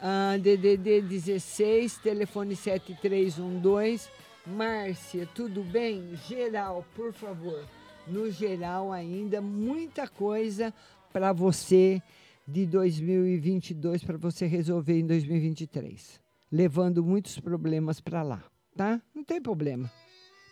[0.00, 4.08] Ah, DDD 16, telefone 7312.
[4.46, 6.14] Márcia, tudo bem?
[6.26, 7.64] Geral, por favor.
[8.06, 10.72] No geral ainda, muita coisa
[11.12, 12.00] para você
[12.46, 16.20] de 2022 para você resolver em 2023
[16.50, 18.42] levando muitos problemas para lá,
[18.76, 19.00] tá?
[19.14, 19.90] Não tem problema.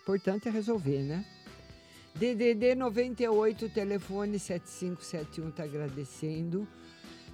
[0.03, 1.25] Importante é resolver, né?
[2.15, 6.69] DDD 98, telefone 7571 tá agradecendo.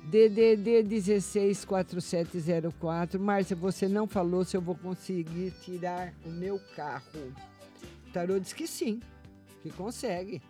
[0.05, 3.20] DDD 164704.
[3.20, 7.35] Márcia, você não falou se eu vou conseguir tirar o meu carro.
[8.09, 9.02] O tarô diz que sim,
[9.62, 10.40] que consegue.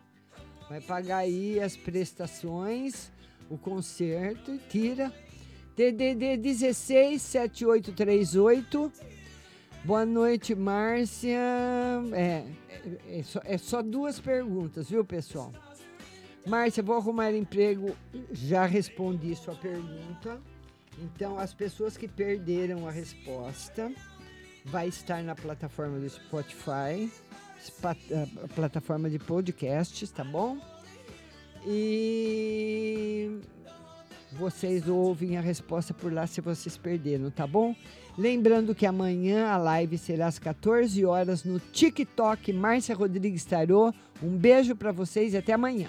[0.69, 3.11] Vai pagar aí as prestações,
[3.51, 5.13] o conserto e tira
[5.77, 8.93] DDD 16 7838.
[9.83, 11.39] Boa noite, Márcia.
[12.13, 15.53] É, é, é só, é só duas perguntas, viu, pessoal?
[16.47, 17.97] Márcia, vou arrumar emprego.
[18.31, 20.39] Já respondi sua pergunta.
[20.99, 23.91] Então, as pessoas que perderam a resposta
[24.67, 27.11] vai estar na plataforma do Spotify,
[28.45, 30.59] a plataforma de podcasts, tá bom?
[31.67, 33.41] E
[34.33, 37.75] vocês ouvem a resposta por lá se vocês perderam, tá bom?
[38.21, 43.95] Lembrando que amanhã a live será às 14 horas no TikTok Márcia Rodrigues Tarô.
[44.23, 45.89] Um beijo para vocês e até amanhã.